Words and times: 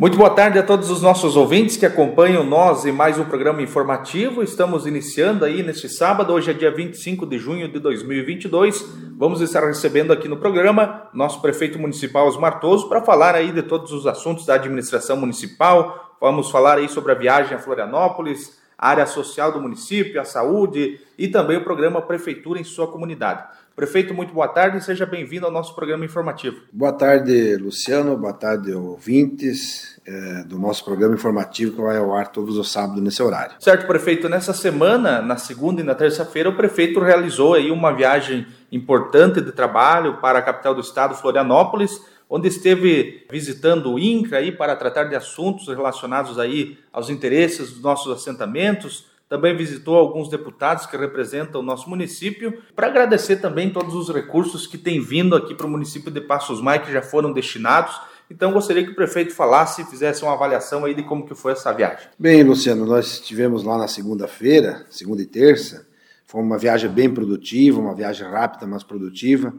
Muito 0.00 0.16
boa 0.16 0.30
tarde 0.30 0.56
a 0.60 0.62
todos 0.62 0.90
os 0.90 1.02
nossos 1.02 1.34
ouvintes 1.34 1.76
que 1.76 1.84
acompanham 1.84 2.44
nós 2.44 2.86
em 2.86 2.92
mais 2.92 3.18
um 3.18 3.24
programa 3.24 3.60
informativo. 3.60 4.44
Estamos 4.44 4.86
iniciando 4.86 5.44
aí 5.44 5.60
neste 5.60 5.88
sábado, 5.88 6.32
hoje 6.32 6.52
é 6.52 6.54
dia 6.54 6.70
25 6.70 7.26
de 7.26 7.36
junho 7.36 7.66
de 7.66 7.80
2022. 7.80 8.80
Vamos 9.16 9.40
estar 9.40 9.66
recebendo 9.66 10.12
aqui 10.12 10.28
no 10.28 10.36
programa 10.36 11.08
nosso 11.12 11.42
prefeito 11.42 11.80
municipal 11.80 12.28
Osmar 12.28 12.60
Toso 12.60 12.88
para 12.88 13.02
falar 13.02 13.34
aí 13.34 13.50
de 13.50 13.60
todos 13.60 13.90
os 13.90 14.06
assuntos 14.06 14.46
da 14.46 14.54
administração 14.54 15.16
municipal. 15.16 16.16
Vamos 16.20 16.48
falar 16.48 16.78
aí 16.78 16.88
sobre 16.88 17.10
a 17.10 17.16
viagem 17.16 17.56
a 17.56 17.58
Florianópolis, 17.58 18.56
a 18.78 18.90
área 18.90 19.04
social 19.04 19.50
do 19.50 19.60
município, 19.60 20.20
a 20.20 20.24
saúde 20.24 21.00
e 21.18 21.26
também 21.26 21.56
o 21.56 21.64
programa 21.64 22.00
Prefeitura 22.00 22.60
em 22.60 22.64
sua 22.64 22.86
comunidade. 22.86 23.42
Prefeito, 23.78 24.12
muito 24.12 24.34
boa 24.34 24.48
tarde 24.48 24.78
e 24.78 24.80
seja 24.80 25.06
bem-vindo 25.06 25.46
ao 25.46 25.52
nosso 25.52 25.72
programa 25.72 26.04
informativo. 26.04 26.62
Boa 26.72 26.92
tarde, 26.92 27.54
Luciano. 27.58 28.16
Boa 28.16 28.32
tarde, 28.32 28.72
ouvintes 28.72 30.00
é, 30.04 30.42
do 30.42 30.58
nosso 30.58 30.84
programa 30.84 31.14
informativo 31.14 31.76
que 31.76 31.80
vai 31.80 31.96
ao 31.96 32.12
ar 32.12 32.26
todos 32.26 32.58
os 32.58 32.72
sábados 32.72 33.00
nesse 33.00 33.22
horário. 33.22 33.54
Certo, 33.60 33.86
prefeito. 33.86 34.28
Nessa 34.28 34.52
semana, 34.52 35.22
na 35.22 35.36
segunda 35.36 35.80
e 35.80 35.84
na 35.84 35.94
terça-feira, 35.94 36.48
o 36.48 36.56
prefeito 36.56 36.98
realizou 36.98 37.54
aí 37.54 37.70
uma 37.70 37.92
viagem 37.92 38.48
importante 38.72 39.40
de 39.40 39.52
trabalho 39.52 40.16
para 40.20 40.40
a 40.40 40.42
capital 40.42 40.74
do 40.74 40.80
estado, 40.80 41.14
Florianópolis, 41.14 42.04
onde 42.28 42.48
esteve 42.48 43.28
visitando 43.30 43.92
o 43.92 43.98
INCRA 44.00 44.38
aí 44.38 44.50
para 44.50 44.74
tratar 44.74 45.04
de 45.04 45.14
assuntos 45.14 45.68
relacionados 45.68 46.36
aí 46.36 46.76
aos 46.92 47.08
interesses 47.10 47.74
dos 47.74 47.80
nossos 47.80 48.12
assentamentos. 48.12 49.06
Também 49.28 49.56
visitou 49.56 49.96
alguns 49.96 50.28
deputados 50.28 50.86
que 50.86 50.96
representam 50.96 51.60
o 51.60 51.64
nosso 51.64 51.88
município, 51.90 52.62
para 52.74 52.86
agradecer 52.86 53.36
também 53.36 53.70
todos 53.70 53.94
os 53.94 54.08
recursos 54.08 54.66
que 54.66 54.78
têm 54.78 55.00
vindo 55.00 55.36
aqui 55.36 55.54
para 55.54 55.66
o 55.66 55.70
município 55.70 56.10
de 56.10 56.20
Passos 56.20 56.60
Maia, 56.60 56.80
que 56.80 56.90
já 56.90 57.02
foram 57.02 57.32
destinados. 57.32 57.94
Então 58.30 58.52
gostaria 58.52 58.84
que 58.84 58.90
o 58.90 58.94
prefeito 58.94 59.34
falasse 59.34 59.82
e 59.82 59.84
fizesse 59.84 60.22
uma 60.22 60.32
avaliação 60.32 60.84
aí 60.84 60.94
de 60.94 61.02
como 61.02 61.26
que 61.26 61.34
foi 61.34 61.52
essa 61.52 61.72
viagem. 61.72 62.08
Bem, 62.18 62.42
Luciano, 62.42 62.86
nós 62.86 63.06
estivemos 63.14 63.64
lá 63.64 63.76
na 63.76 63.88
segunda-feira, 63.88 64.86
segunda 64.90 65.22
e 65.22 65.26
terça. 65.26 65.86
Foi 66.26 66.40
uma 66.42 66.58
viagem 66.58 66.90
bem 66.90 67.12
produtiva, 67.12 67.80
uma 67.80 67.94
viagem 67.94 68.26
rápida, 68.26 68.66
mas 68.66 68.82
produtiva 68.82 69.54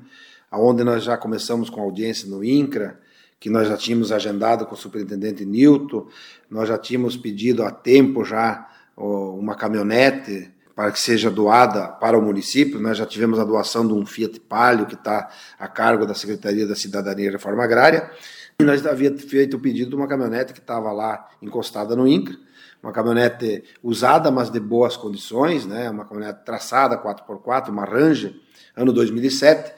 aonde 0.51 0.83
nós 0.83 1.03
já 1.03 1.17
começamos 1.17 1.69
com 1.69 1.81
audiência 1.81 2.27
no 2.27 2.43
INCRA, 2.43 2.99
que 3.39 3.49
nós 3.49 3.67
já 3.67 3.77
tínhamos 3.77 4.11
agendado 4.11 4.65
com 4.65 4.73
o 4.73 4.77
superintendente 4.77 5.45
Nilton, 5.45 6.07
nós 6.49 6.67
já 6.67 6.77
tínhamos 6.77 7.15
pedido 7.15 7.63
há 7.63 7.71
tempo 7.71 8.25
já 8.25 8.67
uma 8.99 9.55
caminhonete 9.55 10.51
para 10.75 10.91
que 10.91 10.99
seja 10.99 11.29
doada 11.29 11.87
para 11.87 12.17
o 12.17 12.21
município. 12.21 12.79
Nós 12.79 12.97
já 12.97 13.05
tivemos 13.05 13.39
a 13.39 13.43
doação 13.43 13.85
de 13.85 13.93
um 13.93 14.05
Fiat 14.05 14.39
Palio 14.39 14.85
que 14.85 14.95
está 14.95 15.29
a 15.57 15.67
cargo 15.67 16.05
da 16.05 16.13
Secretaria 16.13 16.65
da 16.65 16.75
Cidadania 16.75 17.27
e 17.27 17.31
Reforma 17.31 17.63
Agrária. 17.63 18.09
E 18.59 18.63
nós 18.63 18.85
havíamos 18.85 19.23
feito 19.23 19.57
o 19.57 19.59
pedido 19.59 19.89
de 19.89 19.95
uma 19.95 20.07
caminhonete 20.07 20.53
que 20.53 20.59
estava 20.59 20.91
lá 20.91 21.29
encostada 21.41 21.95
no 21.95 22.07
INCRA, 22.07 22.35
uma 22.83 22.91
caminhonete 22.91 23.63
usada, 23.81 24.29
mas 24.31 24.49
de 24.49 24.59
boas 24.59 24.97
condições, 24.97 25.65
né? 25.65 25.89
uma 25.89 26.05
caminhonete 26.05 26.45
traçada 26.45 26.97
4x4, 26.97 27.69
uma 27.69 27.85
Ranger, 27.85 28.33
ano 28.75 28.91
2007, 28.91 29.73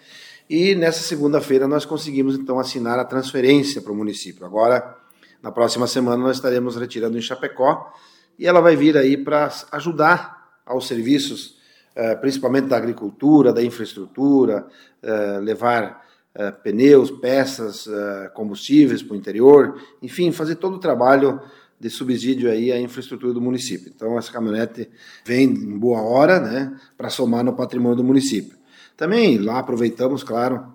e 0.49 0.75
nessa 0.75 1.01
segunda-feira 1.01 1.67
nós 1.67 1.85
conseguimos 1.85 2.35
então 2.35 2.59
assinar 2.59 2.99
a 2.99 3.05
transferência 3.05 3.81
para 3.81 3.91
o 3.91 3.95
município. 3.95 4.45
Agora, 4.45 4.97
na 5.41 5.51
próxima 5.51 5.87
semana, 5.87 6.21
nós 6.21 6.37
estaremos 6.37 6.75
retirando 6.75 7.17
em 7.17 7.21
Chapecó 7.21 7.91
e 8.37 8.47
ela 8.47 8.61
vai 8.61 8.75
vir 8.75 8.97
aí 8.97 9.17
para 9.17 9.51
ajudar 9.71 10.41
aos 10.65 10.87
serviços, 10.87 11.57
eh, 11.95 12.15
principalmente 12.15 12.67
da 12.67 12.77
agricultura, 12.77 13.53
da 13.53 13.63
infraestrutura, 13.63 14.67
eh, 15.01 15.39
levar 15.39 16.01
eh, 16.33 16.51
pneus, 16.51 17.11
peças, 17.11 17.89
combustíveis 18.33 19.03
para 19.03 19.13
o 19.13 19.17
interior, 19.17 19.81
enfim, 20.01 20.31
fazer 20.31 20.55
todo 20.55 20.75
o 20.75 20.79
trabalho 20.79 21.41
de 21.79 21.89
subsídio 21.89 22.49
aí 22.49 22.71
à 22.71 22.79
infraestrutura 22.79 23.33
do 23.33 23.41
município. 23.41 23.91
Então, 23.93 24.17
essa 24.17 24.31
caminhonete 24.31 24.89
vem 25.25 25.43
em 25.43 25.77
boa 25.77 26.01
hora 26.01 26.39
né, 26.39 26.79
para 26.97 27.09
somar 27.09 27.43
no 27.43 27.53
patrimônio 27.53 27.97
do 27.97 28.03
município. 28.03 28.57
Também 28.95 29.39
lá 29.39 29.59
aproveitamos, 29.59 30.23
claro, 30.23 30.71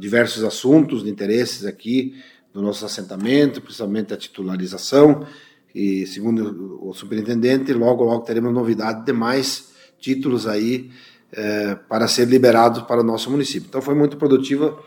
diversos 0.00 0.44
assuntos 0.44 1.04
de 1.04 1.10
interesses 1.10 1.64
aqui 1.64 2.14
do 2.52 2.60
nosso 2.60 2.84
assentamento, 2.84 3.60
principalmente 3.62 4.12
a 4.12 4.16
titularização. 4.16 5.26
E 5.74 6.06
segundo 6.06 6.78
o 6.82 6.92
superintendente, 6.92 7.72
logo 7.72 8.04
logo 8.04 8.24
teremos 8.24 8.52
novidade 8.52 9.04
de 9.04 9.12
mais 9.12 9.72
títulos 9.98 10.46
aí 10.46 10.90
eh, 11.32 11.76
para 11.88 12.06
ser 12.08 12.26
liberados 12.26 12.82
para 12.82 13.00
o 13.00 13.04
nosso 13.04 13.30
município. 13.30 13.68
Então 13.68 13.80
foi 13.80 13.94
muito 13.94 14.16
produtiva 14.16 14.78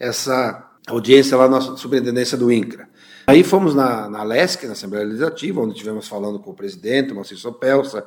essa 0.00 0.70
audiência 0.88 1.36
lá 1.36 1.48
na 1.48 1.60
superintendência 1.60 2.36
do 2.36 2.50
INCRA. 2.50 2.88
Aí 3.26 3.44
fomos 3.44 3.74
na, 3.74 4.08
na 4.08 4.24
LESC, 4.24 4.66
na 4.66 4.72
Assembleia 4.72 5.06
Legislativa, 5.06 5.60
onde 5.60 5.74
tivemos 5.74 6.08
falando 6.08 6.40
com 6.40 6.50
o 6.50 6.54
presidente, 6.54 7.12
o 7.12 7.14
Marcelo 7.14 7.38
Sopelsa, 7.38 8.04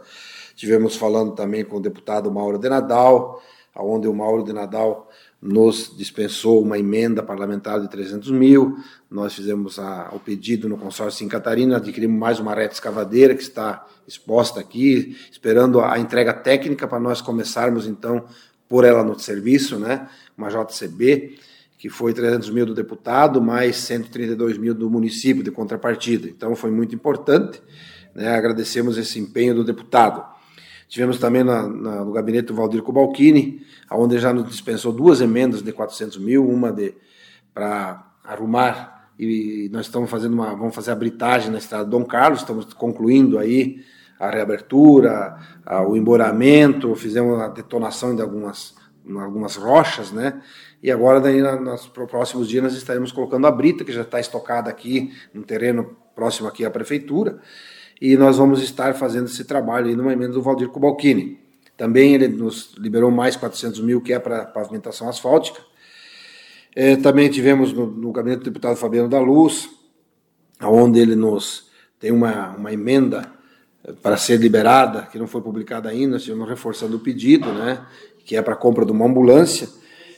tivemos 0.56 0.98
falando 0.98 1.34
também 1.34 1.64
com 1.64 1.78
o 1.78 1.82
deputado 1.82 2.30
Mauro 2.30 2.58
de 2.58 2.68
Nadal, 2.68 3.42
onde 3.74 4.08
o 4.08 4.14
Mauro 4.14 4.44
de 4.44 4.52
Nadal 4.52 5.10
nos 5.46 5.96
dispensou 5.96 6.62
uma 6.64 6.78
emenda 6.80 7.22
parlamentar 7.22 7.80
de 7.80 7.88
300 7.88 8.32
mil. 8.32 8.78
Nós 9.10 9.36
fizemos 9.36 9.78
a, 9.78 10.10
o 10.12 10.20
pedido 10.20 10.68
no 10.68 10.76
consórcio 10.76 11.24
em 11.24 11.30
Catarina, 11.30 11.78
adquirimos 11.78 12.20
mais 12.20 12.40
uma 12.40 12.56
reta 12.56 12.74
escavadeira 12.74 13.36
que 13.36 13.44
está 13.44 13.86
exposta 14.08 14.60
aqui, 14.60 15.16
esperando 15.32 15.80
a, 15.80 15.94
a 15.94 16.00
entrega 16.00 16.34
técnica 16.34 16.88
para 16.88 17.00
nós 17.00 17.22
começarmos 17.22 17.86
então 17.86 18.26
por 18.68 18.84
ela 18.84 19.04
no 19.04 19.20
serviço, 19.20 19.78
né? 19.78 20.10
Uma 20.36 20.50
JCB 20.50 21.38
que 21.78 21.90
foi 21.90 22.14
300 22.14 22.50
mil 22.50 22.66
do 22.66 22.74
deputado 22.74 23.40
mais 23.40 23.76
132 23.78 24.58
mil 24.58 24.74
do 24.74 24.90
município 24.90 25.44
de 25.44 25.52
contrapartida. 25.52 26.28
Então 26.28 26.56
foi 26.56 26.72
muito 26.72 26.96
importante. 26.96 27.62
Né? 28.16 28.36
Agradecemos 28.36 28.98
esse 28.98 29.20
empenho 29.20 29.54
do 29.54 29.64
deputado. 29.64 30.26
Tivemos 30.88 31.20
também 31.20 31.44
na, 31.44 31.68
na, 31.68 32.06
no 32.06 32.12
gabinete 32.12 32.48
do 32.48 32.56
Valdir 32.56 32.82
Cobalcini, 32.82 33.62
onde 33.92 34.20
já 34.20 34.32
nos 34.34 34.48
dispensou 34.48 34.92
duas 34.92 35.22
emendas 35.22 35.62
de 35.62 35.72
400 35.72 36.18
mil, 36.18 36.48
uma 36.48 36.72
de 36.72 36.94
para 37.54 38.06
arrumar 38.24 38.96
e 39.18 39.70
nós 39.72 39.86
estamos 39.86 40.10
fazendo 40.10 40.34
uma, 40.34 40.54
vamos 40.54 40.76
fazer 40.76 40.92
a 40.92 40.96
britagem 40.96 41.50
na 41.50 41.58
estrada 41.58 41.86
Dom 41.86 42.04
Carlos, 42.04 42.42
estamos 42.42 42.74
concluindo 42.74 43.40
aí 43.40 43.82
a 44.20 44.30
reabertura, 44.30 45.38
a, 45.66 45.82
o 45.82 45.96
emboramento, 45.96 46.94
fizemos 46.96 47.40
a 47.40 47.48
detonação 47.48 48.16
de 48.16 48.22
algumas, 48.22 48.76
algumas 49.10 49.56
rochas, 49.56 50.12
né? 50.12 50.42
E 50.84 50.92
agora, 50.92 51.20
daí, 51.20 51.42
na, 51.42 51.60
nos 51.60 51.88
próximos 51.88 52.48
dias, 52.48 52.64
nós 52.64 52.74
estaremos 52.74 53.12
colocando 53.12 53.48
a 53.48 53.52
brita, 53.52 53.84
que 53.84 53.92
já 53.92 54.02
está 54.02 54.20
estocada 54.20 54.70
aqui 54.70 55.12
no 55.34 55.44
terreno 55.44 55.96
próximo 56.14 56.48
aqui 56.48 56.64
à 56.66 56.70
prefeitura, 56.70 57.40
e 58.02 58.18
nós 58.18 58.38
vamos 58.38 58.62
estar 58.62 58.94
fazendo 58.94 59.26
esse 59.26 59.44
trabalho 59.46 59.88
aí 59.88 59.96
numa 59.96 60.14
emenda 60.14 60.34
do 60.34 60.42
Valdir 60.42 60.70
Kubalkini. 60.70 61.40
Também 61.78 62.14
ele 62.14 62.28
nos 62.28 62.74
liberou 62.78 63.12
mais 63.12 63.36
400 63.36 63.82
mil, 63.82 64.02
que 64.02 64.14
é 64.14 64.20
para 64.20 64.46
pavimentação 64.46 65.10
asfáltica. 65.10 65.62
É, 66.76 66.96
também 66.98 67.30
tivemos 67.30 67.72
no, 67.72 67.88
no, 67.88 68.12
gabinete 68.12 68.40
do 68.40 68.46
deputado 68.46 68.76
Fabiano 68.76 69.08
da 69.08 69.20
Luz, 69.20 69.70
onde 70.62 71.00
ele 71.00 71.16
nos 71.16 71.70
tem 72.00 72.12
uma, 72.12 72.50
uma 72.56 72.74
emenda 72.74 73.32
é, 73.84 73.94
para 73.94 74.18
ser 74.18 74.38
liberada, 74.38 75.04
que 75.04 75.18
não 75.18 75.28
foi 75.28 75.42
publicada 75.42 75.90
ainda, 75.90 76.18
estivemos 76.18 76.48
reforçando 76.48 76.98
o 76.98 77.00
pedido, 77.00 77.52
né, 77.54 77.86
que 78.26 78.36
é 78.36 78.42
para 78.42 78.56
compra 78.56 78.86
de 78.86 78.92
uma 78.92 79.06
ambulância. 79.06 79.70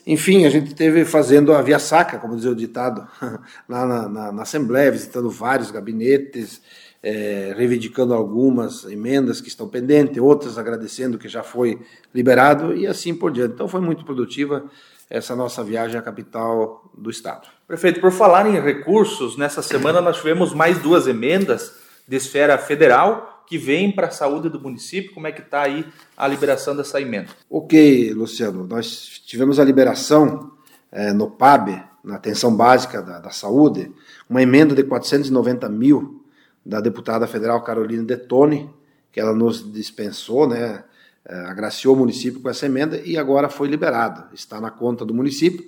Enfim, 0.05 0.45
a 0.45 0.49
gente 0.49 0.73
teve 0.73 1.05
fazendo 1.05 1.53
a 1.53 1.61
via 1.61 1.79
saca, 1.79 2.17
como 2.17 2.35
dizia 2.35 2.51
o 2.51 2.55
ditado, 2.55 3.07
lá 3.67 3.85
na, 3.85 4.09
na, 4.09 4.31
na 4.31 4.41
Assembleia, 4.41 4.91
visitando 4.91 5.29
vários 5.29 5.69
gabinetes, 5.69 6.61
é, 7.09 7.53
reivindicando 7.55 8.13
algumas 8.13 8.83
emendas 8.83 9.39
que 9.39 9.47
estão 9.47 9.65
pendentes, 9.65 10.17
outras 10.17 10.57
agradecendo 10.57 11.17
que 11.17 11.29
já 11.29 11.41
foi 11.41 11.79
liberado 12.13 12.75
e 12.75 12.85
assim 12.85 13.15
por 13.15 13.31
diante. 13.31 13.53
Então 13.53 13.69
foi 13.69 13.79
muito 13.79 14.03
produtiva 14.03 14.65
essa 15.09 15.33
nossa 15.33 15.63
viagem 15.63 15.97
à 15.97 16.01
capital 16.01 16.91
do 16.97 17.09
estado. 17.09 17.47
Prefeito, 17.65 18.01
por 18.01 18.11
falar 18.11 18.45
em 18.45 18.59
recursos, 18.59 19.37
nessa 19.37 19.61
semana 19.61 20.01
nós 20.01 20.17
tivemos 20.17 20.53
mais 20.53 20.79
duas 20.79 21.07
emendas 21.07 21.77
de 22.05 22.17
esfera 22.17 22.57
federal 22.57 23.45
que 23.47 23.57
vêm 23.57 23.89
para 23.89 24.07
a 24.07 24.11
saúde 24.11 24.49
do 24.49 24.59
município. 24.59 25.13
Como 25.13 25.27
é 25.27 25.31
que 25.31 25.39
está 25.39 25.61
aí 25.61 25.85
a 26.17 26.27
liberação 26.27 26.75
dessa 26.75 26.99
emenda? 26.99 27.29
Ok, 27.49 28.11
Luciano. 28.13 28.67
Nós 28.67 29.21
tivemos 29.25 29.61
a 29.61 29.63
liberação 29.63 30.51
é, 30.91 31.13
no 31.13 31.31
PAB, 31.31 31.81
na 32.03 32.15
atenção 32.15 32.53
básica 32.53 33.01
da, 33.01 33.19
da 33.19 33.29
saúde, 33.29 33.89
uma 34.29 34.41
emenda 34.41 34.75
de 34.75 34.83
490 34.83 35.69
mil 35.69 36.26
da 36.67 36.81
deputada 36.81 37.25
federal 37.25 37.63
Carolina 37.63 38.03
Detone, 38.03 38.69
que 39.09 39.21
ela 39.21 39.33
nos 39.33 39.71
dispensou, 39.71 40.47
né, 40.47 40.83
é, 41.25 41.35
agraciou 41.45 41.95
o 41.95 41.99
município 41.99 42.41
com 42.41 42.49
essa 42.49 42.65
emenda 42.65 43.01
e 43.05 43.17
agora 43.17 43.47
foi 43.47 43.69
liberada, 43.69 44.29
está 44.33 44.59
na 44.59 44.69
conta 44.69 45.05
do 45.05 45.13
município, 45.13 45.65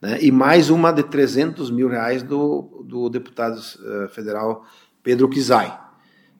né, 0.00 0.18
e 0.20 0.32
mais 0.32 0.68
uma 0.68 0.90
de 0.90 1.04
300 1.04 1.70
mil 1.70 1.88
reais 1.88 2.24
do, 2.24 2.84
do 2.84 3.08
deputado 3.08 3.56
uh, 3.58 4.08
federal 4.08 4.66
Pedro 5.00 5.28
Kizai. 5.28 5.78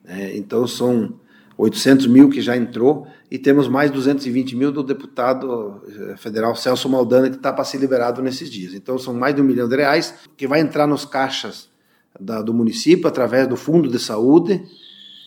Né, 0.02 0.36
então 0.36 0.66
são 0.66 1.20
800 1.56 2.08
mil 2.08 2.28
que 2.28 2.40
já 2.40 2.56
entrou 2.56 3.06
e 3.30 3.38
temos 3.38 3.68
mais 3.68 3.88
220 3.88 4.56
mil 4.56 4.72
do 4.72 4.82
deputado 4.82 5.80
uh, 5.86 6.16
federal 6.16 6.56
Celso 6.56 6.88
Maldana 6.88 7.30
que 7.30 7.36
está 7.36 7.52
para 7.52 7.64
ser 7.64 7.78
liberado 7.78 8.20
nesses 8.20 8.50
dias. 8.50 8.74
Então 8.74 8.98
são 8.98 9.14
mais 9.14 9.32
de 9.32 9.40
um 9.40 9.44
milhão 9.44 9.68
de 9.68 9.76
reais 9.76 10.12
que 10.36 10.48
vai 10.48 10.58
entrar 10.58 10.88
nos 10.88 11.04
caixas 11.04 11.71
da, 12.18 12.42
do 12.42 12.52
município 12.54 13.06
através 13.06 13.48
do 13.48 13.56
Fundo 13.56 13.88
de 13.88 13.98
Saúde 13.98 14.62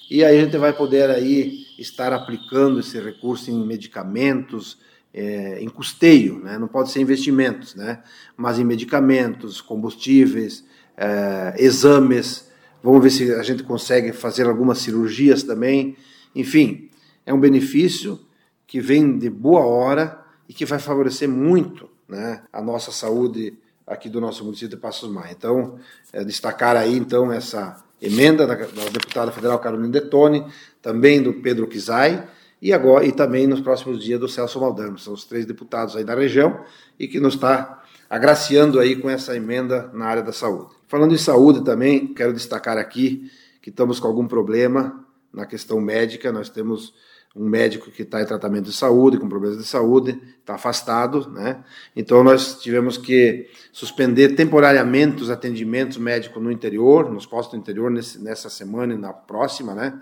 e 0.09 0.23
aí 0.23 0.39
a 0.39 0.43
gente 0.43 0.57
vai 0.57 0.71
poder 0.71 1.09
aí 1.09 1.65
estar 1.79 2.13
aplicando 2.13 2.79
esse 2.79 2.99
recurso 2.99 3.49
em 3.49 3.65
medicamentos, 3.65 4.77
é, 5.11 5.59
em 5.59 5.67
custeio, 5.67 6.39
né? 6.43 6.59
não 6.59 6.67
pode 6.67 6.91
ser 6.91 7.01
investimentos, 7.01 7.73
né? 7.73 8.03
mas 8.37 8.59
em 8.59 8.63
medicamentos, 8.63 9.61
combustíveis, 9.61 10.63
é, 10.95 11.55
exames, 11.57 12.51
vamos 12.83 13.01
ver 13.01 13.09
se 13.09 13.33
a 13.33 13.41
gente 13.41 13.63
consegue 13.63 14.13
fazer 14.13 14.45
algumas 14.45 14.77
cirurgias 14.77 15.41
também, 15.41 15.97
enfim, 16.35 16.89
é 17.25 17.33
um 17.33 17.39
benefício 17.39 18.19
que 18.67 18.79
vem 18.79 19.17
de 19.17 19.29
boa 19.29 19.65
hora 19.65 20.23
e 20.47 20.53
que 20.53 20.65
vai 20.65 20.77
favorecer 20.77 21.27
muito 21.27 21.89
né, 22.07 22.43
a 22.53 22.61
nossa 22.61 22.91
saúde 22.91 23.57
aqui 23.85 24.09
do 24.09 24.19
nosso 24.19 24.43
município 24.43 24.69
de 24.69 24.77
Passos 24.77 25.09
Maia. 25.11 25.31
Então, 25.31 25.79
é, 26.11 26.23
destacar 26.23 26.75
aí 26.75 26.97
então 26.97 27.31
essa 27.31 27.83
emenda 28.01 28.45
da, 28.45 28.55
da 28.55 28.89
deputada 28.91 29.31
federal 29.31 29.59
Carolina 29.59 29.89
Detone, 29.89 30.45
também 30.81 31.21
do 31.21 31.33
Pedro 31.33 31.67
Kizai 31.67 32.27
e 32.61 32.73
agora 32.73 33.05
e 33.05 33.11
também 33.11 33.47
nos 33.47 33.61
próximos 33.61 34.03
dias 34.03 34.19
do 34.19 34.27
Celso 34.27 34.59
Maldano. 34.59 34.97
São 34.97 35.13
os 35.13 35.25
três 35.25 35.45
deputados 35.45 35.95
aí 35.95 36.03
da 36.03 36.15
região 36.15 36.63
e 36.99 37.07
que 37.07 37.19
nos 37.19 37.35
está 37.35 37.83
agraciando 38.09 38.79
aí 38.79 38.95
com 38.95 39.09
essa 39.09 39.35
emenda 39.35 39.89
na 39.93 40.05
área 40.05 40.23
da 40.23 40.31
saúde. 40.31 40.73
Falando 40.87 41.13
em 41.13 41.17
saúde 41.17 41.63
também, 41.63 42.13
quero 42.13 42.33
destacar 42.33 42.77
aqui 42.77 43.29
que 43.61 43.69
estamos 43.69 43.99
com 43.99 44.07
algum 44.07 44.27
problema 44.27 45.03
na 45.33 45.45
questão 45.45 45.81
médica, 45.81 46.31
nós 46.31 46.49
temos 46.49 46.93
um 47.35 47.49
médico 47.49 47.91
que 47.91 48.03
está 48.03 48.21
em 48.21 48.25
tratamento 48.25 48.65
de 48.65 48.73
saúde, 48.73 49.17
com 49.17 49.27
problemas 49.27 49.57
de 49.57 49.65
saúde, 49.65 50.17
está 50.39 50.55
afastado, 50.55 51.29
né? 51.29 51.61
Então 51.93 52.23
nós 52.23 52.61
tivemos 52.61 52.97
que 52.97 53.47
suspender 53.73 54.35
temporariamente 54.35 55.21
os 55.21 55.29
atendimentos 55.29 55.97
médicos 55.97 56.41
no 56.41 56.49
interior, 56.49 57.11
nos 57.11 57.25
postos 57.25 57.57
do 57.57 57.61
interior 57.61 57.91
nesse, 57.91 58.23
nessa 58.23 58.49
semana 58.49 58.93
e 58.93 58.97
na 58.97 59.11
próxima, 59.11 59.75
né? 59.75 59.99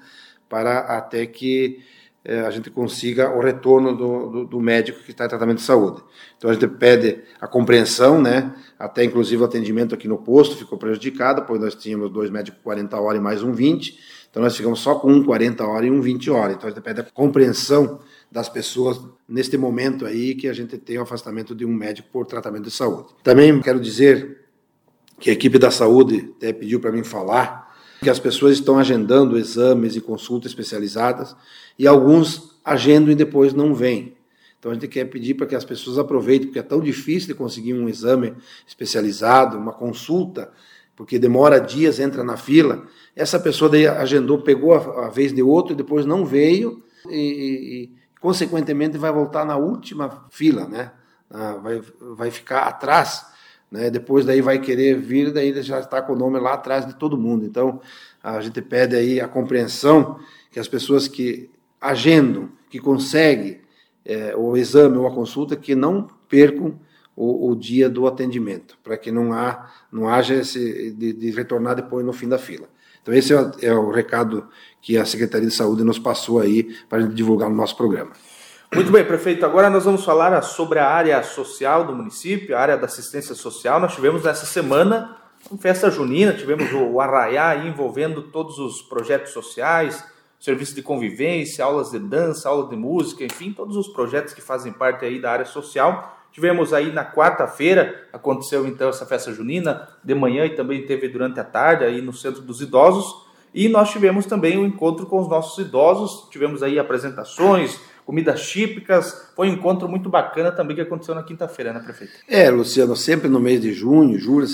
Para 0.47 0.80
até 0.80 1.25
que 1.25 1.80
eh, 2.24 2.41
a 2.41 2.51
gente 2.51 2.69
consiga 2.69 3.36
o 3.36 3.41
retorno 3.41 3.97
do, 3.97 4.29
do, 4.29 4.45
do 4.45 4.59
médico 4.62 5.00
que 5.03 5.09
está 5.09 5.25
em 5.25 5.29
tratamento 5.29 5.57
de 5.57 5.63
saúde. 5.63 6.03
Então 6.38 6.51
a 6.51 6.53
gente 6.53 6.68
pede 6.68 7.19
a 7.41 7.47
compreensão, 7.47 8.21
né? 8.21 8.53
Até 8.77 9.03
inclusive 9.03 9.41
o 9.41 9.45
atendimento 9.45 9.95
aqui 9.95 10.07
no 10.07 10.19
posto 10.19 10.56
ficou 10.56 10.77
prejudicado, 10.77 11.45
pois 11.47 11.59
nós 11.59 11.74
tínhamos 11.74 12.12
dois 12.12 12.29
médicos 12.29 12.59
40 12.63 13.00
horas 13.01 13.19
e 13.19 13.24
mais 13.24 13.41
um 13.41 13.53
20 13.53 14.13
então 14.33 14.41
nós 14.41 14.57
ficamos 14.57 14.80
só 14.80 14.95
com 14.95 15.13
um 15.13 15.24
40 15.24 15.63
horas 15.63 15.88
e 15.88 15.91
um 15.91 16.01
20 16.01 16.31
horas. 16.31 16.56
Então 16.56 16.68
a 16.68 16.71
gente 16.71 16.81
pede 16.81 17.01
a 17.01 17.03
compreensão 17.03 18.00
das 18.31 18.50
pessoas 18.50 19.00
neste 19.30 19.56
momento 19.57 20.07
aí 20.07 20.33
que 20.33 20.47
a 20.47 20.53
gente 20.53 20.75
tem 20.75 20.97
o 20.97 21.03
afastamento 21.03 21.53
de 21.53 21.63
um 21.63 21.71
médico 21.71 22.09
por 22.12 22.25
tratamento 22.25 22.63
de 22.63 22.71
saúde. 22.71 23.09
Também 23.21 23.62
quero 23.62 23.80
dizer 23.80 24.39
que 25.19 25.30
a 25.30 25.33
equipe 25.33 25.59
da 25.59 25.69
saúde 25.69 26.33
até 26.35 26.51
pediu 26.51 26.80
para 26.80 26.91
mim 26.91 27.03
falar 27.03 27.77
que 28.01 28.09
as 28.09 28.18
pessoas 28.18 28.53
estão 28.53 28.80
agendando 28.80 29.38
exames 29.38 29.95
e 29.95 30.01
consultas 30.01 30.50
especializadas 30.50 31.36
e 31.77 31.86
alguns 31.86 32.57
agendam 32.65 33.12
e 33.12 33.15
depois 33.15 33.53
não 33.53 33.75
vêm. 33.75 34.18
Então 34.57 34.71
a 34.71 34.74
gente 34.74 34.88
quer 34.88 35.06
pedir 35.06 35.36
para 35.36 35.45
que 35.45 35.53
as 35.53 35.63
pessoas 35.63 36.00
aproveitem, 36.00 36.47
porque 36.47 36.57
é 36.57 36.63
tão 36.63 36.79
difícil 36.79 37.27
de 37.27 37.36
conseguir 37.36 37.75
um 37.75 37.88
exame 37.88 38.33
especializado, 38.65 39.59
uma 39.59 39.74
consulta, 39.74 40.51
porque 40.95 41.18
demora 41.18 41.60
dias, 41.60 42.00
entra 42.00 42.24
na 42.24 42.38
fila. 42.38 42.86
Essa 43.16 43.40
pessoa 43.40 43.69
daí 43.69 43.88
agendou, 43.88 44.42
pegou 44.42 44.74
a, 44.74 45.07
a 45.07 45.10
vez 45.10 45.34
de 45.34 45.42
outro 45.42 45.74
e 45.74 45.75
depois 45.75 46.06
não 46.06 46.25
veio 46.25 46.84
e, 47.10 47.18
e, 47.18 47.92
consequentemente 48.19 48.98
vai 48.98 49.12
voltar 49.12 49.45
na 49.45 49.57
última 49.57 50.25
fila, 50.30 50.68
né? 50.68 50.92
Ah, 51.30 51.54
vai, 51.62 51.81
vai 52.00 52.31
ficar 52.31 52.63
atrás, 52.63 53.25
né? 53.72 53.90
Depois 53.90 54.25
daí 54.25 54.42
vai 54.42 54.60
querer 54.60 54.98
vir, 54.98 55.34
daí 55.34 55.62
já 55.63 55.80
está 55.80 56.01
com 56.01 56.13
o 56.13 56.18
nome 56.18 56.40
lá 56.40 56.54
atrás 56.54 56.86
de 56.86 56.96
todo 56.96 57.18
mundo. 57.18 57.46
Então 57.46 57.81
a 58.22 58.39
gente 58.39 58.62
pede 58.62 58.96
aí 58.96 59.19
a 59.19 59.28
compreensão 59.28 60.19
que 60.51 60.60
as 60.60 60.68
pessoas 60.68 61.07
que 61.07 61.50
agendam, 61.81 62.50
que 62.69 62.80
conseguem 62.80 63.62
é, 64.06 64.36
o 64.36 64.56
exame 64.56 64.98
ou 64.98 65.07
a 65.07 65.12
consulta, 65.12 65.56
que 65.56 65.75
não 65.75 66.07
percam 66.30 66.80
o, 67.15 67.51
o 67.51 67.56
dia 67.56 67.89
do 67.89 68.07
atendimento, 68.07 68.77
para 68.83 68.98
que 68.98 69.12
não, 69.12 69.33
há, 69.33 69.69
não 69.92 70.07
haja 70.07 70.36
esse 70.36 70.92
de, 70.92 71.13
de 71.13 71.31
retornar 71.31 71.75
depois 71.75 72.06
no 72.06 72.13
fim 72.13 72.27
da 72.27 72.38
fila. 72.38 72.68
Então, 73.01 73.13
esse 73.13 73.33
é 73.33 73.42
o, 73.42 73.51
é 73.62 73.74
o 73.74 73.92
recado 73.92 74.48
que 74.81 74.98
a 74.98 75.06
Secretaria 75.06 75.48
de 75.48 75.54
Saúde 75.54 75.83
nos 75.83 76.00
passou 76.00 76.39
aí 76.39 76.75
para 76.88 77.00
a 77.00 77.01
gente 77.01 77.13
divulgar 77.13 77.50
no 77.50 77.56
nosso 77.56 77.75
programa. 77.75 78.12
Muito 78.74 78.92
bem, 78.92 79.06
prefeito. 79.06 79.45
Agora 79.45 79.69
nós 79.69 79.86
vamos 79.86 80.04
falar 80.04 80.42
sobre 80.42 80.80
a 80.80 80.89
área 80.89 81.21
social 81.21 81.86
do 81.86 81.94
município, 81.94 82.57
a 82.57 82.60
área 82.60 82.77
da 82.77 82.86
assistência 82.86 83.36
social. 83.36 83.80
Nós 83.80 83.94
tivemos 83.94 84.24
nessa 84.24 84.48
semana 84.48 85.15
uma 85.51 85.60
festa 85.60 85.92
junina, 85.92 86.33
tivemos 86.33 86.71
o 86.74 87.00
Arraiá 87.00 87.68
envolvendo 87.68 88.24
todos 88.24 88.57
os 88.57 88.81
projetos 88.81 89.31
sociais, 89.31 90.04
serviço 90.39 90.74
de 90.74 90.81
convivência, 90.81 91.63
aulas 91.63 91.92
de 91.92 92.00
dança, 92.00 92.50
aulas 92.50 92.69
de 92.69 92.75
música, 92.75 93.24
enfim, 93.24 93.54
todos 93.54 93.77
os 93.77 93.89
projetos 93.89 94.33
que 94.33 94.42
fazem 94.42 94.74
parte 94.74 95.06
aí 95.06 95.21
da 95.21 95.31
área 95.31 95.45
social. 95.45 96.18
Tivemos 96.33 96.74
aí 96.74 96.91
na 96.91 97.06
quarta-feira, 97.06 98.07
aconteceu 98.12 98.65
então 98.65 98.89
essa 98.89 99.06
festa 99.06 99.31
junina, 99.31 99.88
de 100.03 100.15
manhã 100.15 100.45
e 100.45 100.56
também 100.56 100.83
teve 100.83 101.07
durante 101.07 101.39
a 101.39 101.44
tarde 101.44 101.85
aí 101.85 102.01
no 102.01 102.12
Centro 102.12 102.41
dos 102.41 102.59
Idosos. 102.59 103.24
E 103.53 103.69
nós 103.69 103.91
tivemos 103.91 104.25
também 104.25 104.57
um 104.57 104.65
encontro 104.65 105.06
com 105.06 105.19
os 105.19 105.30
nossos 105.30 105.63
idosos, 105.63 106.27
tivemos 106.31 106.63
aí 106.63 106.80
apresentações, 106.80 107.80
comidas 108.03 108.50
típicas. 108.50 109.30
Foi 109.35 109.47
um 109.47 109.53
encontro 109.53 109.88
muito 109.88 110.09
bacana 110.09 110.51
também 110.51 110.75
que 110.75 110.81
aconteceu 110.81 111.13
na 111.13 111.21
quinta-feira, 111.21 111.71
né, 111.71 111.80
prefeito? 111.80 112.13
É, 112.27 112.50
Luciano, 112.50 112.95
sempre 112.95 113.29
no 113.29 113.39
mês 113.39 113.62
de 113.62 113.71
junho, 113.71 114.18
julho, 114.19 114.47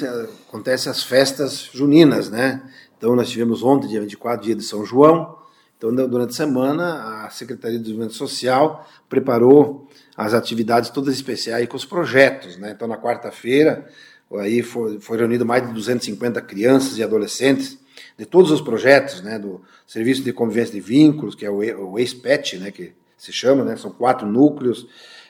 acontecem 0.49 0.91
as 0.91 1.01
festas 1.01 1.69
juninas, 1.71 2.29
né? 2.29 2.61
Então 2.97 3.15
nós 3.15 3.29
tivemos 3.29 3.63
ontem, 3.63 3.87
dia 3.87 4.01
24, 4.01 4.45
dia 4.45 4.55
de 4.55 4.63
São 4.63 4.85
João. 4.85 5.38
Então, 5.79 5.95
durante 5.95 6.31
a 6.31 6.35
semana, 6.35 7.23
a 7.23 7.29
Secretaria 7.29 7.77
de 7.77 7.83
Desenvolvimento 7.83 8.17
Social 8.17 8.85
preparou 9.07 9.87
as 10.15 10.33
atividades 10.33 10.89
todas 10.89 11.15
especiais 11.15 11.65
com 11.69 11.77
os 11.77 11.85
projetos. 11.85 12.57
Né? 12.57 12.71
Então, 12.71 12.85
na 12.85 12.97
quarta-feira, 12.97 13.87
aí 14.37 14.61
foi, 14.61 14.99
reunido 15.17 15.45
mais 15.45 15.65
de 15.65 15.73
250 15.73 16.41
crianças 16.41 16.97
e 16.97 17.03
adolescentes 17.03 17.79
de 18.17 18.25
todos 18.25 18.51
os 18.51 18.59
projetos, 18.59 19.21
né, 19.21 19.39
do 19.39 19.61
Serviço 19.87 20.21
de 20.21 20.33
Convivência 20.33 20.73
de 20.73 20.81
Vínculos, 20.81 21.33
que 21.33 21.45
é 21.45 21.49
o, 21.49 21.97
ESPET, 21.97 22.57
né, 22.57 22.71
que 22.71 22.91
se 23.17 23.31
chama, 23.31 23.63
né, 23.63 23.77
são 23.77 23.89
quatro 23.89 24.27
núcleos, 24.27 24.85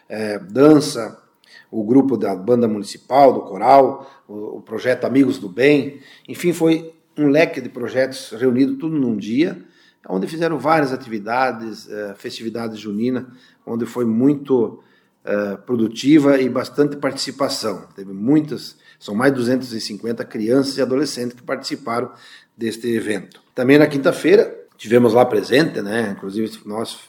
é, 0.10 0.40
dança, 0.40 1.22
o 1.70 1.84
grupo 1.84 2.18
da 2.18 2.36
banda 2.36 2.68
municipal, 2.68 3.34
do 3.34 3.42
coral, 3.42 4.24
o, 4.28 4.58
o, 4.58 4.62
projeto 4.62 5.06
Amigos 5.06 5.38
do 5.38 5.48
Bem, 5.48 6.00
enfim, 6.28 6.54
foi 6.54 6.92
um 7.16 7.28
leque 7.28 7.62
de 7.62 7.70
projetos 7.70 8.32
reunido 8.32 8.78
tudo 8.78 8.98
num 8.98 9.16
dia, 9.16 9.64
onde 10.08 10.28
fizeram 10.28 10.58
várias 10.58 10.94
atividades, 10.94 11.90
é, 11.90 12.14
festividades 12.16 12.80
junina, 12.80 13.28
onde 13.66 13.86
foi 13.86 14.06
muito 14.06 14.82
uh, 15.26 15.58
produtiva 15.64 16.40
e 16.40 16.50
bastante 16.50 16.96
participação. 16.96 17.88
Teve 17.96 18.14
muitas, 18.14 18.78
são 19.00 19.14
mais 19.14 19.32
de 19.32 19.40
250 19.40 20.24
crianças 20.26 20.78
e 20.78 20.82
adolescentes 20.82 21.36
que 21.36 21.44
participaram 21.44 22.12
deste 22.58 22.88
evento. 22.88 23.42
Também 23.54 23.78
na 23.78 23.88
quinta-feira 23.88 24.58
tivemos 24.78 25.14
lá 25.14 25.26
presente, 25.26 25.82
né? 25.82 26.14
Inclusive 26.18 26.60
nós 26.66 27.00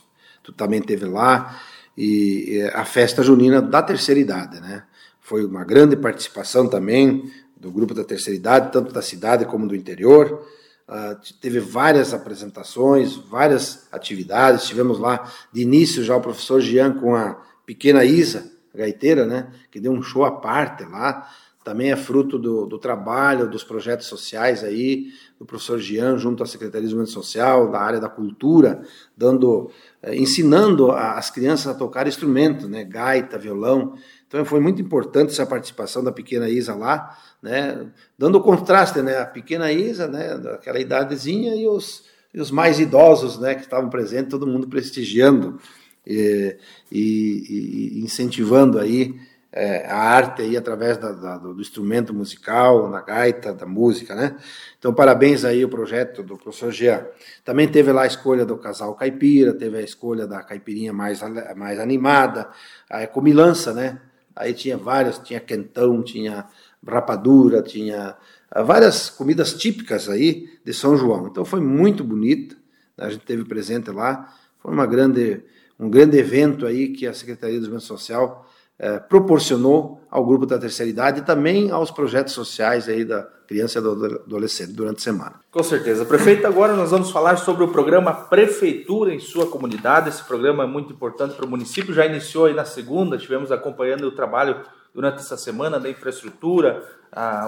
tu 0.42 0.52
também 0.52 0.80
teve 0.80 1.04
lá 1.04 1.60
e 1.96 2.68
a 2.72 2.84
festa 2.84 3.22
junina 3.22 3.60
da 3.60 3.82
terceira 3.82 4.20
idade, 4.20 4.60
né? 4.60 4.84
Foi 5.20 5.44
uma 5.44 5.64
grande 5.64 5.96
participação 5.96 6.68
também 6.68 7.30
do 7.56 7.70
grupo 7.70 7.94
da 7.94 8.02
terceira 8.02 8.36
idade, 8.36 8.72
tanto 8.72 8.92
da 8.92 9.02
cidade 9.02 9.44
como 9.44 9.68
do 9.68 9.76
interior. 9.76 10.46
Uh, 10.90 11.16
teve 11.40 11.60
várias 11.60 12.12
apresentações, 12.12 13.14
várias 13.14 13.86
atividades. 13.92 14.66
Tivemos 14.66 14.98
lá 14.98 15.30
de 15.52 15.62
início 15.62 16.02
já 16.02 16.16
o 16.16 16.20
professor 16.20 16.60
Jean 16.60 16.94
com 16.94 17.14
a 17.14 17.40
pequena 17.64 18.04
Isa, 18.04 18.50
gaiteira, 18.74 19.24
né, 19.24 19.52
que 19.70 19.78
deu 19.78 19.92
um 19.92 20.02
show 20.02 20.24
à 20.24 20.32
parte 20.32 20.82
lá. 20.82 21.30
Também 21.62 21.92
é 21.92 21.96
fruto 21.96 22.36
do, 22.36 22.66
do 22.66 22.76
trabalho, 22.76 23.48
dos 23.48 23.62
projetos 23.62 24.08
sociais 24.08 24.64
aí, 24.64 25.12
do 25.38 25.46
professor 25.46 25.78
Jean, 25.78 26.18
junto 26.18 26.42
à 26.42 26.46
Secretaria 26.46 26.80
de 26.80 26.86
Desenvolvimento 26.86 27.14
Social, 27.14 27.70
da 27.70 27.80
área 27.80 28.00
da 28.00 28.08
cultura, 28.08 28.82
dando, 29.16 29.70
eh, 30.02 30.16
ensinando 30.16 30.90
as 30.90 31.30
crianças 31.30 31.68
a 31.68 31.74
tocar 31.74 32.08
instrumentos, 32.08 32.66
né, 32.66 32.82
gaita, 32.82 33.38
violão. 33.38 33.94
Então 34.30 34.44
foi 34.44 34.60
muito 34.60 34.80
importante 34.80 35.32
essa 35.32 35.44
participação 35.44 36.04
da 36.04 36.12
pequena 36.12 36.48
Isa 36.48 36.72
lá, 36.72 37.18
né, 37.42 37.84
dando 38.16 38.38
o 38.38 38.40
contraste, 38.40 39.02
né, 39.02 39.18
a 39.18 39.26
pequena 39.26 39.72
Isa, 39.72 40.06
né, 40.06 40.38
daquela 40.38 40.78
idadezinha 40.78 41.56
e 41.56 41.66
os, 41.66 42.04
e 42.32 42.40
os 42.40 42.48
mais 42.48 42.78
idosos, 42.78 43.40
né, 43.40 43.56
que 43.56 43.62
estavam 43.62 43.90
presentes, 43.90 44.30
todo 44.30 44.46
mundo 44.46 44.68
prestigiando 44.68 45.58
e, 46.06 46.56
e, 46.92 47.98
e 47.98 48.04
incentivando 48.04 48.78
aí 48.78 49.18
é, 49.50 49.84
a 49.86 49.96
arte 49.96 50.42
aí 50.42 50.56
através 50.56 50.96
da, 50.96 51.10
da, 51.10 51.36
do 51.36 51.60
instrumento 51.60 52.14
musical, 52.14 52.88
na 52.88 53.00
gaita, 53.00 53.52
da 53.52 53.66
música, 53.66 54.14
né? 54.14 54.36
Então, 54.78 54.94
parabéns 54.94 55.44
aí 55.44 55.64
o 55.64 55.68
projeto 55.68 56.22
do 56.22 56.38
professor 56.38 56.70
Jean. 56.70 57.04
Também 57.44 57.66
teve 57.66 57.90
lá 57.90 58.02
a 58.02 58.06
escolha 58.06 58.46
do 58.46 58.56
casal 58.56 58.94
caipira, 58.94 59.52
teve 59.52 59.78
a 59.78 59.82
escolha 59.82 60.24
da 60.24 60.40
caipirinha 60.40 60.92
mais, 60.92 61.20
mais 61.56 61.80
animada, 61.80 62.48
a 62.88 63.04
comilança, 63.08 63.74
né? 63.74 64.00
Aí 64.34 64.52
tinha 64.54 64.76
várias, 64.76 65.18
tinha 65.18 65.40
quentão, 65.40 66.02
tinha 66.02 66.46
rapadura, 66.86 67.62
tinha 67.62 68.16
várias 68.64 69.10
comidas 69.10 69.54
típicas 69.54 70.08
aí 70.08 70.48
de 70.64 70.72
São 70.72 70.96
João. 70.96 71.26
Então 71.26 71.44
foi 71.44 71.60
muito 71.60 72.02
bonita, 72.02 72.56
né? 72.96 73.06
a 73.06 73.10
gente 73.10 73.24
teve 73.24 73.44
presente 73.44 73.90
lá, 73.90 74.32
foi 74.58 74.72
uma 74.72 74.86
grande, 74.86 75.42
um 75.78 75.88
grande 75.88 76.18
evento 76.18 76.66
aí 76.66 76.88
que 76.88 77.06
a 77.06 77.12
Secretaria 77.12 77.54
de 77.54 77.60
Desenvolvimento 77.60 77.88
Social 77.88 78.46
eh, 78.78 78.98
proporcionou 78.98 80.00
ao 80.10 80.24
grupo 80.24 80.46
da 80.46 80.58
terceira 80.58 80.90
idade 80.90 81.20
e 81.20 81.24
também 81.24 81.70
aos 81.70 81.90
projetos 81.90 82.32
sociais 82.32 82.88
aí 82.88 83.04
da 83.04 83.28
criança 83.50 83.80
e 83.80 83.82
do 83.82 84.04
adolescente 84.24 84.70
durante 84.70 84.98
a 84.98 85.00
semana. 85.00 85.40
Com 85.50 85.62
certeza. 85.64 86.04
Prefeito, 86.04 86.46
agora 86.46 86.76
nós 86.76 86.92
vamos 86.92 87.10
falar 87.10 87.36
sobre 87.36 87.64
o 87.64 87.68
programa 87.68 88.12
Prefeitura 88.14 89.12
em 89.12 89.18
sua 89.18 89.44
comunidade. 89.44 90.08
Esse 90.08 90.22
programa 90.22 90.62
é 90.62 90.66
muito 90.68 90.92
importante 90.92 91.34
para 91.34 91.44
o 91.44 91.48
município, 91.50 91.92
já 91.92 92.06
iniciou 92.06 92.46
aí 92.46 92.54
na 92.54 92.64
segunda, 92.64 93.18
tivemos 93.18 93.50
acompanhando 93.50 94.04
o 94.04 94.12
trabalho 94.12 94.60
durante 94.94 95.18
essa 95.18 95.36
semana 95.36 95.80
da 95.80 95.90
infraestrutura, 95.90 96.80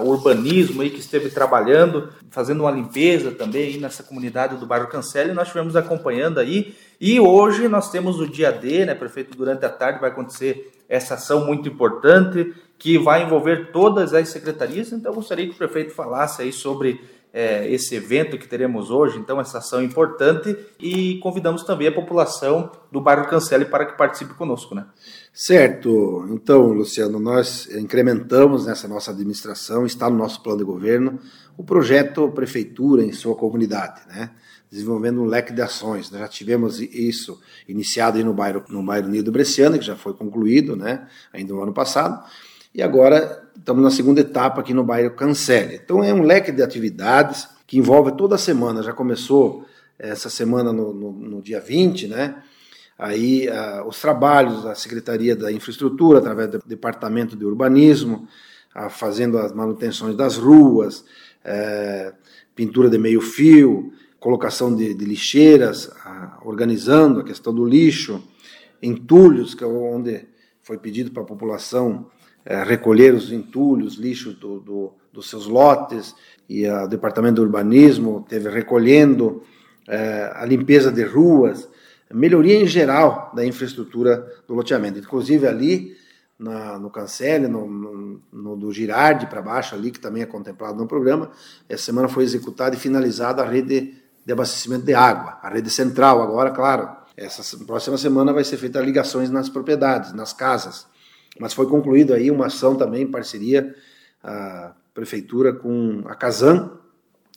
o 0.05 0.09
urbanismo 0.09 0.83
aí 0.83 0.91
que 0.91 0.99
esteve 0.99 1.31
trabalhando, 1.31 2.09
fazendo 2.31 2.63
uma 2.63 2.71
limpeza 2.73 3.31
também 3.31 3.75
aí 3.75 3.79
nessa 3.79 4.03
comunidade 4.03 4.57
do 4.57 4.67
bairro 4.67 4.89
Cancele, 4.89 5.33
nós 5.33 5.47
estivemos 5.47 5.77
acompanhando 5.77 6.41
aí. 6.41 6.75
E 7.01 7.21
hoje 7.21 7.69
nós 7.69 7.93
temos 7.93 8.19
o 8.19 8.27
dia 8.27 8.51
D, 8.51 8.85
né, 8.85 8.95
prefeito, 8.95 9.37
durante 9.37 9.65
a 9.65 9.69
tarde 9.69 10.01
vai 10.01 10.11
acontecer 10.11 10.73
essa 10.89 11.15
ação 11.15 11.47
muito 11.47 11.69
importante 11.69 12.53
que 12.83 12.99
vai 12.99 13.23
envolver 13.23 13.71
todas 13.71 14.13
as 14.13 14.29
secretarias. 14.29 14.91
Então, 14.91 15.13
eu 15.13 15.15
gostaria 15.15 15.47
que 15.47 15.55
o 15.55 15.57
prefeito 15.57 15.95
falasse 15.95 16.43
aí 16.43 16.53
sobre 16.53 17.01
é, 17.33 17.73
esse 17.73 17.95
evento 17.95 18.37
que 18.37 18.49
teremos 18.49 18.91
hoje, 18.91 19.21
então, 19.21 19.41
essa 19.41 19.59
ação 19.59 19.81
importante, 19.81 20.57
e 20.81 21.21
convidamos 21.21 21.63
também 21.63 21.87
a 21.87 21.93
população 21.93 22.73
do 22.91 23.01
bairro 23.01 23.29
Cancele 23.29 23.67
para 23.67 23.87
que 23.87 23.97
participe 23.97 24.35
conosco, 24.35 24.75
né? 24.75 24.85
Certo. 25.33 26.27
Então, 26.31 26.73
Luciano, 26.73 27.21
nós 27.21 27.73
incrementamos 27.73 28.67
nessa 28.67 28.89
nossa 28.89 29.13
administração, 29.13 29.87
está 29.87 30.11
no 30.11 30.17
nosso 30.17 30.43
plano 30.43 30.59
de 30.59 30.65
governo, 30.65 31.21
o 31.57 31.63
projeto 31.63 32.33
Prefeitura 32.33 33.05
em 33.05 33.13
sua 33.13 33.37
comunidade, 33.37 34.01
né? 34.09 34.33
desenvolvendo 34.69 35.21
um 35.21 35.27
leque 35.27 35.53
de 35.53 35.61
ações. 35.61 36.11
Nós 36.11 36.21
já 36.23 36.27
tivemos 36.29 36.81
isso 36.81 37.39
iniciado 37.69 38.19
no 38.25 38.33
bairro, 38.33 38.65
no 38.71 38.83
bairro 38.83 39.07
Nido 39.07 39.31
Bresciano, 39.31 39.79
que 39.79 39.85
já 39.85 39.95
foi 39.95 40.15
concluído, 40.15 40.75
né, 40.75 41.07
ainda 41.31 41.53
no 41.53 41.63
ano 41.63 41.75
passado, 41.75 42.25
e 42.75 42.83
agora 42.83 43.49
estamos 43.57 43.83
na 43.83 43.91
segunda 43.91 44.21
etapa 44.21 44.61
aqui 44.61 44.73
no 44.73 44.85
bairro 44.85 45.15
Cancele. 45.15 45.81
Então 45.83 46.03
é 46.03 46.13
um 46.13 46.23
leque 46.23 46.51
de 46.51 46.63
atividades 46.63 47.49
que 47.67 47.79
envolve 47.79 48.13
toda 48.13 48.35
a 48.35 48.39
semana, 48.39 48.83
já 48.83 48.93
começou 48.93 49.65
essa 49.99 50.29
semana 50.29 50.73
no, 50.73 50.93
no, 50.93 51.13
no 51.13 51.43
dia 51.43 51.61
20, 51.61 52.09
né, 52.09 52.43
aí 52.99 53.49
uh, 53.49 53.87
os 53.87 54.01
trabalhos 54.01 54.65
da 54.65 54.75
Secretaria 54.75 55.37
da 55.37 55.53
Infraestrutura, 55.53 56.19
através 56.19 56.51
do 56.51 56.63
Departamento 56.67 57.37
de 57.37 57.45
Urbanismo, 57.45 58.27
uh, 58.77 58.91
fazendo 58.91 59.39
as 59.39 59.53
manutenções 59.53 60.17
das 60.17 60.37
ruas, 60.37 61.01
uh, 61.45 62.15
pintura 62.55 62.91
de 62.91 62.99
meio 62.99 63.21
fio, 63.21 63.93
colocação 64.19 64.75
de, 64.75 64.95
de 64.95 65.05
lixeiras, 65.05 65.91
a, 66.05 66.39
organizando 66.45 67.21
a 67.21 67.25
questão 67.25 67.55
do 67.55 67.65
lixo, 67.65 68.23
entulhos, 68.83 69.55
que 69.55 69.65
é 69.65 69.67
onde 69.67 70.27
foi 70.63 70.79
pedido 70.79 71.11
para 71.11 71.23
a 71.23 71.27
população 71.27 72.07
é, 72.45 72.63
recolher 72.63 73.15
os 73.15 73.33
entulhos, 73.33 73.95
lixo 73.95 74.33
do, 74.33 74.61
do, 74.61 74.93
dos 75.13 75.29
seus 75.29 75.47
lotes, 75.47 76.15
e 76.49 76.69
o 76.69 76.87
Departamento 76.87 77.37
do 77.37 77.43
Urbanismo 77.43 78.27
teve 78.29 78.51
recolhendo 78.51 79.43
é, 79.89 80.31
a 80.35 80.45
limpeza 80.45 80.91
de 80.91 81.03
ruas, 81.03 81.69
melhoria 82.13 82.61
em 82.61 82.67
geral 82.67 83.33
da 83.35 83.45
infraestrutura 83.45 84.27
do 84.47 84.55
loteamento. 84.55 84.99
Inclusive 84.99 85.47
ali 85.47 85.97
na, 86.39 86.79
no 86.79 86.91
Cancele, 86.91 87.49
no, 87.49 87.67
no, 87.67 88.21
no, 88.33 88.57
do 88.57 88.73
Girardi 88.73 89.27
para 89.27 89.41
baixo 89.41 89.75
ali, 89.75 89.91
que 89.91 90.01
também 90.01 90.23
é 90.23 90.27
contemplado 90.27 90.77
no 90.77 90.87
programa, 90.87 91.31
essa 91.69 91.85
semana 91.85 92.09
foi 92.09 92.25
executada 92.25 92.75
e 92.75 92.79
finalizada 92.79 93.43
a 93.43 93.49
rede 93.49 93.95
de 94.25 94.33
abastecimento 94.33 94.85
de 94.85 94.95
água. 94.95 95.39
A 95.43 95.49
rede 95.49 95.71
central 95.71 96.21
agora, 96.21 96.51
claro, 96.51 96.89
essa 97.17 97.57
próxima 97.65 97.97
semana 97.97 98.33
vai 98.33 98.45
ser 98.45 98.57
feita 98.57 98.81
ligações 98.81 99.31
nas 99.31 99.49
propriedades, 99.49 100.13
nas 100.13 100.33
casas. 100.33 100.87
Mas 101.39 101.55
foi 101.55 101.67
concluído 101.67 102.13
aí 102.13 102.31
uma 102.31 102.47
ação 102.47 102.77
também 102.77 103.03
em 103.03 103.11
parceria 103.11 103.75
a 104.23 104.75
prefeitura 104.95 105.53
com 105.53 106.03
a 106.07 106.15
Casan 106.15 106.71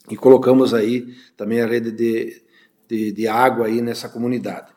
e 0.10 0.16
colocamos 0.16 0.74
aí 0.74 1.16
também 1.36 1.62
a 1.62 1.66
rede 1.66 1.92
de, 1.92 2.42
de, 2.88 3.12
de 3.12 3.28
água 3.28 3.66
aí 3.66 3.82
nessa 3.82 4.08
comunidade. 4.08 4.72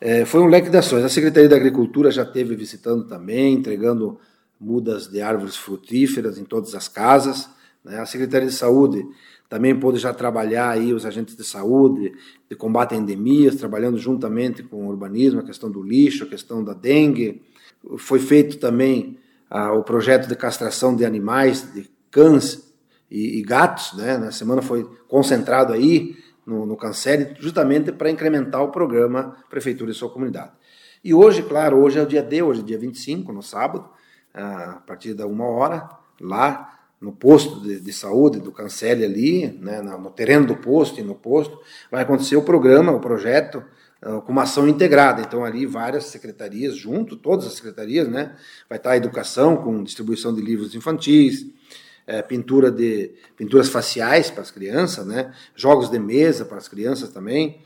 É, 0.00 0.24
foi 0.24 0.40
um 0.40 0.46
leque 0.46 0.70
de 0.70 0.76
ações. 0.76 1.04
A 1.04 1.08
Secretaria 1.08 1.48
da 1.48 1.56
Agricultura 1.56 2.10
já 2.10 2.24
teve 2.24 2.56
visitando 2.56 3.06
também, 3.06 3.54
entregando 3.54 4.18
mudas 4.58 5.08
de 5.08 5.20
árvores 5.20 5.56
frutíferas 5.56 6.38
em 6.38 6.44
todas 6.44 6.74
as 6.74 6.88
casas. 6.88 7.48
Né? 7.84 7.98
A 8.00 8.06
Secretaria 8.06 8.48
de 8.48 8.54
Saúde 8.54 9.04
também 9.48 9.78
pôde 9.78 9.98
já 9.98 10.14
trabalhar 10.14 10.70
aí 10.70 10.94
os 10.94 11.04
agentes 11.04 11.36
de 11.36 11.44
saúde, 11.44 12.12
de 12.48 12.56
combate 12.56 12.94
a 12.94 12.96
endemias, 12.96 13.56
trabalhando 13.56 13.98
juntamente 13.98 14.62
com 14.62 14.86
o 14.86 14.88
urbanismo, 14.88 15.40
a 15.40 15.44
questão 15.44 15.70
do 15.70 15.82
lixo, 15.82 16.24
a 16.24 16.26
questão 16.26 16.64
da 16.64 16.72
dengue. 16.72 17.42
Foi 17.98 18.18
feito 18.18 18.58
também 18.58 19.18
ah, 19.50 19.72
o 19.72 19.82
projeto 19.82 20.28
de 20.28 20.36
castração 20.36 20.94
de 20.96 21.04
animais, 21.04 21.72
de 21.72 21.90
cães 22.10 22.72
e, 23.10 23.38
e 23.38 23.42
gatos, 23.42 23.92
né? 23.94 24.16
Na 24.16 24.32
semana 24.32 24.62
foi 24.62 24.88
concentrado 25.06 25.72
aí 25.72 26.16
no, 26.46 26.66
no 26.66 26.76
Cancere, 26.76 27.34
justamente 27.38 27.92
para 27.92 28.10
incrementar 28.10 28.62
o 28.62 28.70
programa 28.70 29.36
Prefeitura 29.50 29.90
e 29.90 29.94
sua 29.94 30.10
comunidade. 30.10 30.52
E 31.04 31.12
hoje, 31.12 31.42
claro, 31.42 31.78
hoje 31.78 31.98
é 31.98 32.02
o 32.02 32.06
dia 32.06 32.22
D, 32.22 32.42
hoje 32.42 32.60
é 32.60 32.64
dia 32.64 32.78
25, 32.78 33.32
no 33.32 33.42
sábado, 33.42 33.88
ah, 34.32 34.76
a 34.76 34.80
partir 34.80 35.14
da 35.14 35.26
uma 35.26 35.46
hora, 35.46 35.88
lá 36.20 36.78
no 37.00 37.12
posto 37.12 37.60
de, 37.60 37.80
de, 37.80 37.92
saúde 37.92 38.38
do 38.38 38.52
Cancele 38.52 39.04
ali, 39.04 39.58
né, 39.60 39.82
no 39.82 40.10
terreno 40.10 40.46
do 40.46 40.56
posto 40.56 41.00
e 41.00 41.02
no 41.02 41.16
posto, 41.16 41.58
vai 41.90 42.02
acontecer 42.02 42.36
o 42.36 42.42
programa, 42.42 42.92
o 42.92 43.00
projeto, 43.00 43.62
com 44.24 44.32
uma 44.32 44.42
ação 44.42 44.66
integrada. 44.66 45.22
Então, 45.22 45.44
ali, 45.44 45.64
várias 45.64 46.06
secretarias 46.06 46.76
junto, 46.76 47.16
todas 47.16 47.46
as 47.46 47.54
secretarias, 47.54 48.08
né? 48.08 48.34
Vai 48.68 48.78
estar 48.78 48.90
a 48.90 48.96
educação, 48.96 49.56
com 49.56 49.82
distribuição 49.82 50.34
de 50.34 50.40
livros 50.40 50.74
infantis, 50.74 51.46
é, 52.06 52.20
pintura 52.20 52.70
de 52.70 53.12
pinturas 53.36 53.68
faciais 53.68 54.30
para 54.30 54.42
as 54.42 54.50
crianças, 54.50 55.06
né? 55.06 55.32
Jogos 55.54 55.88
de 55.88 55.98
mesa 55.98 56.44
para 56.44 56.58
as 56.58 56.66
crianças 56.66 57.10
também. 57.10 57.60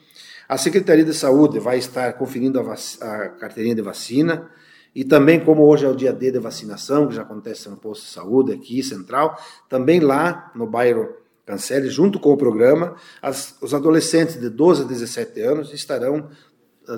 A 0.48 0.58
Secretaria 0.58 1.04
de 1.04 1.14
Saúde 1.14 1.58
vai 1.58 1.78
estar 1.78 2.12
conferindo 2.12 2.60
a, 2.60 2.74
a 2.74 3.28
carteirinha 3.30 3.74
de 3.74 3.82
vacina, 3.82 4.48
e 4.94 5.04
também, 5.04 5.38
como 5.38 5.62
hoje 5.62 5.84
é 5.84 5.88
o 5.88 5.94
dia 5.94 6.10
D 6.10 6.30
de 6.30 6.38
vacinação, 6.38 7.06
que 7.06 7.14
já 7.14 7.20
acontece 7.20 7.68
no 7.68 7.76
posto 7.76 8.04
de 8.04 8.10
saúde 8.10 8.52
aqui, 8.52 8.82
central, 8.82 9.38
também 9.68 10.00
lá 10.00 10.50
no 10.54 10.66
bairro 10.66 11.14
Cancele, 11.46 11.88
junto 11.88 12.18
com 12.18 12.32
o 12.32 12.36
programa, 12.36 12.96
as, 13.22 13.56
os 13.62 13.72
adolescentes 13.72 14.38
de 14.38 14.50
12 14.50 14.82
a 14.82 14.84
17 14.84 15.40
anos 15.40 15.72
estarão, 15.72 16.28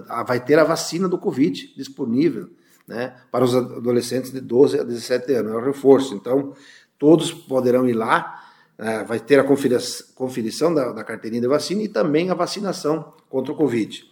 ah, 0.08 0.22
vai 0.22 0.42
ter 0.42 0.58
a 0.58 0.64
vacina 0.64 1.06
do 1.06 1.18
Covid 1.18 1.74
disponível, 1.76 2.48
né, 2.86 3.14
para 3.30 3.44
os 3.44 3.54
adolescentes 3.54 4.32
de 4.32 4.40
12 4.40 4.80
a 4.80 4.82
17 4.82 5.34
anos, 5.34 5.52
é 5.52 5.56
o 5.56 5.60
reforço. 5.60 6.14
Então, 6.14 6.54
todos 6.98 7.30
poderão 7.30 7.86
ir 7.86 7.92
lá, 7.92 8.42
uh, 8.78 9.06
vai 9.06 9.20
ter 9.20 9.38
a 9.38 9.44
conferição 9.44 10.72
da, 10.72 10.92
da 10.92 11.04
carteirinha 11.04 11.42
de 11.42 11.48
vacina 11.48 11.82
e 11.82 11.88
também 11.88 12.30
a 12.30 12.34
vacinação 12.34 13.12
contra 13.28 13.52
o 13.52 13.56
Covid. 13.56 14.04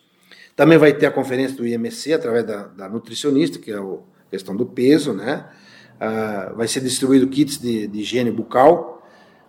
Também 0.54 0.76
vai 0.76 0.92
ter 0.92 1.06
a 1.06 1.10
conferência 1.10 1.56
do 1.56 1.66
IMC 1.66 2.12
através 2.12 2.44
da, 2.44 2.64
da 2.64 2.88
nutricionista, 2.88 3.58
que 3.58 3.72
é 3.72 3.78
a 3.78 3.98
questão 4.30 4.54
do 4.54 4.66
peso, 4.66 5.14
né? 5.14 5.48
Ah, 5.98 6.52
vai 6.54 6.68
ser 6.68 6.80
distribuído 6.80 7.26
kits 7.26 7.58
de, 7.58 7.86
de 7.86 8.00
higiene 8.00 8.30
bucal, 8.30 8.95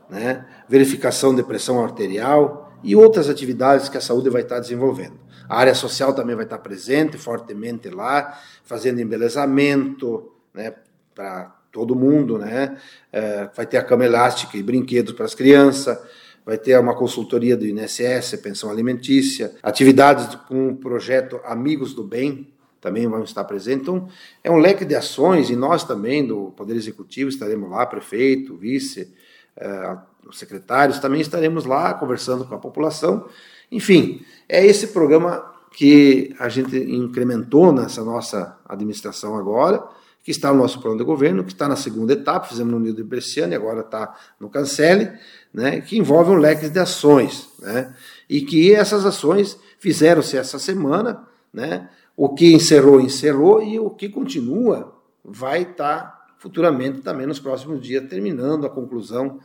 né? 0.10 0.46
verificação 0.68 1.36
de 1.36 1.44
pressão 1.44 1.84
arterial 1.84 2.72
e 2.84 2.96
outras 2.96 3.30
atividades 3.30 3.90
que 3.90 3.98
a 3.98 4.02
saúde 4.02 4.30
vai 4.30 4.42
estar 4.42 4.60
desenvolvendo. 4.60 5.20
A 5.50 5.60
área 5.60 5.74
social 5.74 6.14
também 6.14 6.36
vai 6.36 6.46
estar 6.46 6.60
presente 6.60 7.18
fortemente 7.18 7.90
lá, 7.90 8.38
fazendo 8.64 9.00
embelezamento 9.00 10.32
né, 10.54 10.74
para 11.16 11.56
todo 11.72 11.96
mundo, 11.96 12.38
né? 12.38 12.78
É, 13.12 13.50
vai 13.56 13.66
ter 13.66 13.78
a 13.78 13.84
cama 13.84 14.06
elástica 14.06 14.58
e 14.58 14.64
brinquedos 14.64 15.14
para 15.14 15.26
as 15.26 15.36
crianças, 15.36 15.98
vai 16.46 16.58
ter 16.58 16.78
uma 16.80 16.96
consultoria 16.96 17.56
do 17.56 17.66
INSS, 17.66 18.36
pensão 18.42 18.70
alimentícia, 18.70 19.54
atividades 19.62 20.36
com 20.48 20.70
o 20.70 20.76
projeto 20.76 21.40
Amigos 21.46 21.94
do 21.94 22.04
Bem, 22.04 22.54
também 22.82 23.08
vão 23.08 23.24
estar 23.24 23.44
presentes. 23.44 23.82
Então, 23.82 24.08
é 24.44 24.50
um 24.50 24.58
leque 24.58 24.86
de 24.86 24.96
ações 24.96 25.50
e 25.50 25.56
nós 25.56 25.84
também, 25.84 26.26
do 26.26 26.52
Poder 26.56 26.76
Executivo, 26.76 27.30
estaremos 27.30 27.70
lá, 27.70 27.86
prefeito, 27.86 28.56
vice, 28.56 29.14
eh, 29.58 29.98
secretários, 30.32 31.00
também 31.00 31.22
estaremos 31.22 31.66
lá 31.66 31.94
conversando 31.94 32.46
com 32.46 32.56
a 32.56 32.60
população. 32.60 33.28
Enfim, 33.72 34.22
é 34.48 34.66
esse 34.66 34.88
programa 34.88 35.44
que 35.72 36.36
a 36.40 36.50
gente 36.50 36.78
incrementou 36.78 37.72
nessa 37.72 38.04
nossa 38.04 38.58
administração 38.68 39.36
agora, 39.36 39.84
que 40.24 40.32
está 40.32 40.52
no 40.52 40.60
nosso 40.60 40.82
plano 40.82 40.98
de 40.98 41.04
governo, 41.04 41.44
que 41.44 41.54
está 41.54 41.68
na 41.68 41.76
segunda 41.76 42.14
etapa, 42.14 42.48
fizemos 42.48 42.72
no 42.72 42.78
Unido 42.78 42.98
de 42.98 43.04
Bresciano 43.04 43.54
e 43.54 43.56
agora 43.56 43.82
está 43.82 44.14
no 44.40 44.50
Cancele, 44.50 45.12
né, 45.54 45.80
que 45.82 45.98
envolve 45.98 46.32
um 46.32 46.38
leque 46.38 46.70
de 46.70 46.80
ações, 46.80 47.50
né, 47.60 47.96
e 48.30 48.42
que 48.42 48.74
essas 48.74 49.06
ações 49.06 49.58
fizeram-se 49.80 50.38
essa 50.38 50.60
semana, 50.60 51.26
né, 51.54 51.90
o 52.16 52.34
que 52.34 52.54
encerrou, 52.54 53.00
encerrou, 53.00 53.62
e 53.64 53.80
o 53.80 53.90
que 53.90 54.10
continua 54.10 54.94
vai 55.24 55.62
estar 55.62 56.00
tá 56.00 56.17
futuramente 56.38 57.02
também 57.02 57.26
nos 57.26 57.40
próximos 57.40 57.82
dias, 57.82 58.08
terminando 58.08 58.66
a 58.66 58.70
conclusão 58.70 59.40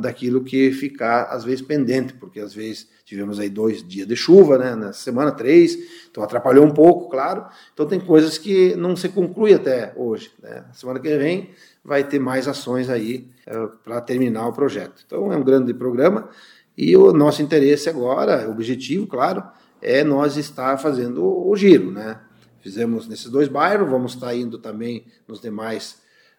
daquilo 0.00 0.42
que 0.42 0.72
ficar 0.72 1.24
às 1.24 1.44
vezes 1.44 1.62
pendente, 1.62 2.14
porque 2.14 2.40
às 2.40 2.54
vezes 2.54 2.88
tivemos 3.04 3.38
aí 3.38 3.48
dois 3.48 3.86
dias 3.86 4.06
de 4.06 4.16
chuva, 4.16 4.58
né, 4.58 4.74
na 4.74 4.92
semana 4.92 5.30
três, 5.30 5.78
então 6.10 6.22
atrapalhou 6.22 6.64
um 6.64 6.70
pouco, 6.70 7.08
claro. 7.08 7.46
Então 7.72 7.86
tem 7.86 8.00
coisas 8.00 8.36
que 8.36 8.74
não 8.76 8.96
se 8.96 9.08
conclui 9.08 9.54
até 9.54 9.92
hoje. 9.96 10.30
Né? 10.42 10.64
Semana 10.72 11.00
que 11.00 11.16
vem 11.16 11.50
vai 11.84 12.04
ter 12.04 12.18
mais 12.18 12.48
ações 12.48 12.90
aí 12.90 13.28
é, 13.46 13.66
para 13.84 14.00
terminar 14.00 14.46
o 14.48 14.52
projeto. 14.52 15.02
Então 15.06 15.32
é 15.32 15.36
um 15.36 15.44
grande 15.44 15.72
programa 15.72 16.28
e 16.76 16.96
o 16.96 17.12
nosso 17.12 17.42
interesse 17.42 17.88
agora, 17.88 18.46
o 18.48 18.52
objetivo, 18.52 19.06
claro, 19.06 19.42
é 19.80 20.04
nós 20.04 20.36
estar 20.36 20.76
fazendo 20.78 21.24
o 21.24 21.54
giro, 21.56 21.90
né? 21.90 22.20
Fizemos 22.60 23.08
nesses 23.08 23.30
dois 23.30 23.48
bairros, 23.48 23.88
vamos 23.88 24.14
estar 24.14 24.34
indo 24.34 24.58
também 24.58 25.06
nos 25.26 25.40
demais 25.40 25.98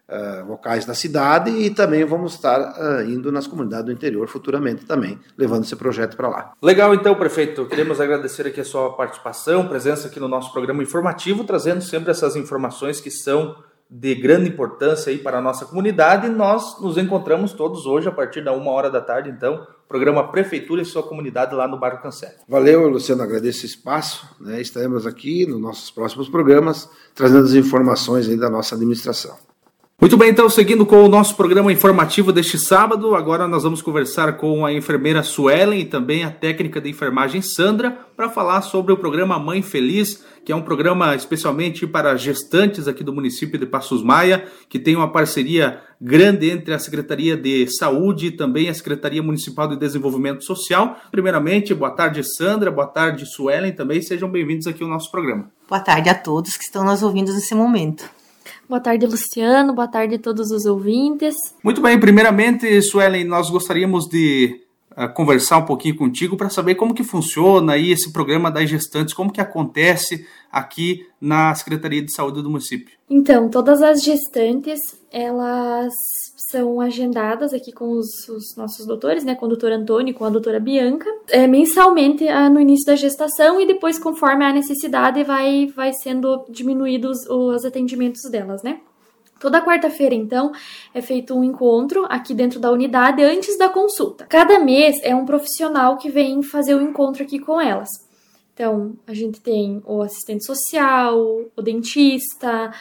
uh, 0.10 0.48
locais 0.48 0.86
da 0.86 0.94
cidade 0.94 1.52
e 1.52 1.70
também 1.70 2.04
vamos 2.04 2.34
estar 2.34 2.60
uh, 2.60 3.02
indo 3.04 3.32
nas 3.32 3.48
comunidades 3.48 3.86
do 3.86 3.92
interior 3.92 4.28
futuramente 4.28 4.86
também, 4.86 5.20
levando 5.38 5.64
esse 5.64 5.76
projeto 5.76 6.18
para 6.18 6.28
lá. 6.28 6.54
Legal, 6.62 6.94
então, 6.94 7.16
prefeito. 7.16 7.66
Queremos 7.66 8.02
agradecer 8.02 8.48
aqui 8.48 8.60
a 8.60 8.66
sua 8.66 8.94
participação, 8.94 9.68
presença 9.68 10.08
aqui 10.08 10.20
no 10.20 10.28
nosso 10.28 10.52
programa 10.52 10.84
informativo, 10.84 11.44
trazendo 11.44 11.82
sempre 11.82 12.12
essas 12.12 12.36
informações 12.36 13.00
que 13.00 13.12
são 13.12 13.56
de 13.92 14.14
grande 14.14 14.50
importância 14.50 15.10
aí 15.10 15.18
para 15.18 15.40
a 15.40 15.42
nossa 15.42 15.66
comunidade. 15.66 16.28
E 16.28 16.30
nós 16.30 16.80
nos 16.80 16.98
encontramos 16.98 17.54
todos 17.54 17.86
hoje 17.86 18.08
a 18.08 18.12
partir 18.12 18.44
da 18.44 18.52
uma 18.54 18.72
hora 18.72 18.90
da 18.90 19.02
tarde, 19.02 19.30
então, 19.30 19.66
programa 19.88 20.32
Prefeitura 20.32 20.82
e 20.82 20.86
sua 20.86 21.02
comunidade 21.02 21.56
lá 21.56 21.68
no 21.68 21.80
bairro 21.80 22.00
Cancelo. 22.02 22.34
Valeu, 22.48 22.88
Luciano, 22.88 23.24
agradeço 23.24 23.64
o 23.64 23.66
espaço. 23.66 24.28
Né? 24.40 24.62
Estaremos 24.62 25.08
aqui 25.08 25.48
nos 25.48 25.60
nossos 25.60 25.90
próximos 25.90 26.30
programas 26.30 26.88
trazendo 27.16 27.46
as 27.46 27.54
informações 27.54 28.30
aí 28.30 28.38
da 28.38 28.50
nossa 28.50 28.76
administração. 28.76 29.49
Muito 30.02 30.16
bem, 30.16 30.30
então, 30.30 30.50
seguindo 30.50 30.86
com 30.86 31.04
o 31.04 31.10
nosso 31.10 31.36
programa 31.36 31.74
informativo 31.74 32.32
deste 32.32 32.58
sábado, 32.58 33.16
agora 33.16 33.50
nós 33.50 33.64
vamos 33.64 33.82
conversar 33.82 34.38
com 34.38 34.66
a 34.66 34.72
enfermeira 34.72 35.22
Suelen 35.22 35.82
e 35.82 35.84
também 35.84 36.24
a 36.24 36.32
técnica 36.32 36.80
de 36.80 36.90
enfermagem 36.90 37.42
Sandra 37.42 37.92
para 38.16 38.30
falar 38.30 38.62
sobre 38.62 38.94
o 38.94 38.98
programa 38.98 39.38
Mãe 39.38 39.62
Feliz, 39.62 40.24
que 40.46 40.54
é 40.54 40.56
um 40.56 40.62
programa 40.62 41.14
especialmente 41.16 41.86
para 41.86 42.16
gestantes 42.16 42.88
aqui 42.88 43.04
do 43.04 43.12
município 43.12 43.60
de 43.60 43.66
Passos 43.66 44.02
Maia, 44.02 44.46
que 44.70 44.80
tem 44.80 44.96
uma 44.96 45.12
parceria 45.12 45.82
grande 46.00 46.50
entre 46.50 46.74
a 46.74 46.80
Secretaria 46.80 47.36
de 47.36 47.68
Saúde 47.68 48.28
e 48.28 48.32
também 48.32 48.70
a 48.70 48.74
Secretaria 48.74 49.22
Municipal 49.22 49.68
de 49.68 49.76
Desenvolvimento 49.76 50.46
Social. 50.46 50.96
Primeiramente, 51.12 51.74
boa 51.74 51.92
tarde, 51.92 52.24
Sandra, 52.24 52.72
boa 52.72 52.88
tarde, 52.88 53.26
Suelen, 53.26 53.74
também 53.74 54.02
sejam 54.02 54.32
bem-vindos 54.32 54.66
aqui 54.66 54.82
ao 54.82 54.88
nosso 54.88 55.12
programa. 55.12 55.52
Boa 55.68 55.82
tarde 55.82 56.08
a 56.08 56.16
todos 56.16 56.56
que 56.56 56.64
estão 56.64 56.86
nos 56.86 57.04
ouvindo 57.04 57.34
nesse 57.34 57.54
momento. 57.54 58.18
Boa 58.70 58.80
tarde, 58.80 59.08
Luciano. 59.08 59.74
Boa 59.74 59.88
tarde 59.88 60.14
a 60.14 60.20
todos 60.20 60.52
os 60.52 60.68
ouvintes. 60.68 61.34
Muito 61.64 61.82
bem, 61.82 62.00
primeiramente, 62.00 62.80
Suelen, 62.84 63.24
nós 63.24 63.50
gostaríamos 63.50 64.08
de 64.08 64.62
uh, 64.92 65.12
conversar 65.12 65.58
um 65.58 65.66
pouquinho 65.66 65.98
contigo 65.98 66.38
para 66.38 66.52
saber 66.52 66.76
como 66.76 66.94
que 66.94 67.04
funciona 67.04 67.74
aí 67.74 67.92
esse 67.92 68.14
programa 68.14 68.52
das 68.52 68.70
gestantes, 68.70 69.12
como 69.12 69.34
que 69.34 69.42
acontece 69.42 70.24
aqui 70.52 71.04
na 71.20 71.56
Secretaria 71.56 72.04
de 72.04 72.14
Saúde 72.14 72.44
do 72.44 72.50
município. 72.52 72.96
Então, 73.10 73.50
todas 73.50 73.82
as 73.82 74.04
gestantes, 74.04 74.80
elas 75.12 75.96
são 76.48 76.80
agendadas 76.80 77.54
aqui 77.54 77.72
com 77.72 77.92
os, 77.92 78.28
os, 78.30 78.56
nossos 78.56 78.86
doutores, 78.86 79.24
né, 79.24 79.36
com 79.36 79.46
o 79.46 79.50
doutor 79.50 79.72
Antônio 79.72 80.12
e 80.12 80.14
com 80.14 80.24
a 80.24 80.30
doutora 80.30 80.60
Bianca, 80.60 81.10
é, 81.28 81.46
mensalmente 81.46 82.28
ah, 82.28 82.50
no 82.50 82.60
início 82.60 82.86
da 82.86 82.96
gestação 82.96 83.60
e 83.60 83.68
depois, 83.68 84.00
conforme 84.00 84.46
a 84.46 84.54
necessidade, 84.54 85.24
vai, 85.24 85.68
vai 85.68 85.92
sendo 85.94 86.46
diminuídos 86.50 87.28
os 87.30 87.66
atendimentos 87.66 88.22
delas, 88.32 88.64
né. 88.64 88.80
Toda 89.40 89.62
quarta-feira, 89.62 90.14
então, 90.14 90.52
é 90.94 91.02
feito 91.02 91.34
um 91.34 91.44
encontro 91.44 92.06
aqui 92.10 92.34
dentro 92.34 92.60
da 92.60 92.72
unidade 92.72 93.24
antes 93.24 93.58
da 93.58 93.70
consulta. 93.70 94.26
Cada 94.26 94.60
mês 94.60 95.00
é 95.02 95.16
um 95.16 95.26
profissional 95.26 95.98
que 95.98 96.10
vem 96.10 96.44
fazer 96.44 96.76
o 96.76 96.82
encontro 96.82 97.24
aqui 97.24 97.40
com 97.40 97.60
elas. 97.60 98.09
Então, 98.60 98.98
a 99.08 99.14
gente 99.14 99.40
tem 99.40 99.82
o 99.86 100.02
assistente 100.02 100.44
social, 100.46 101.18
o 101.56 101.62
dentista, 101.62 102.74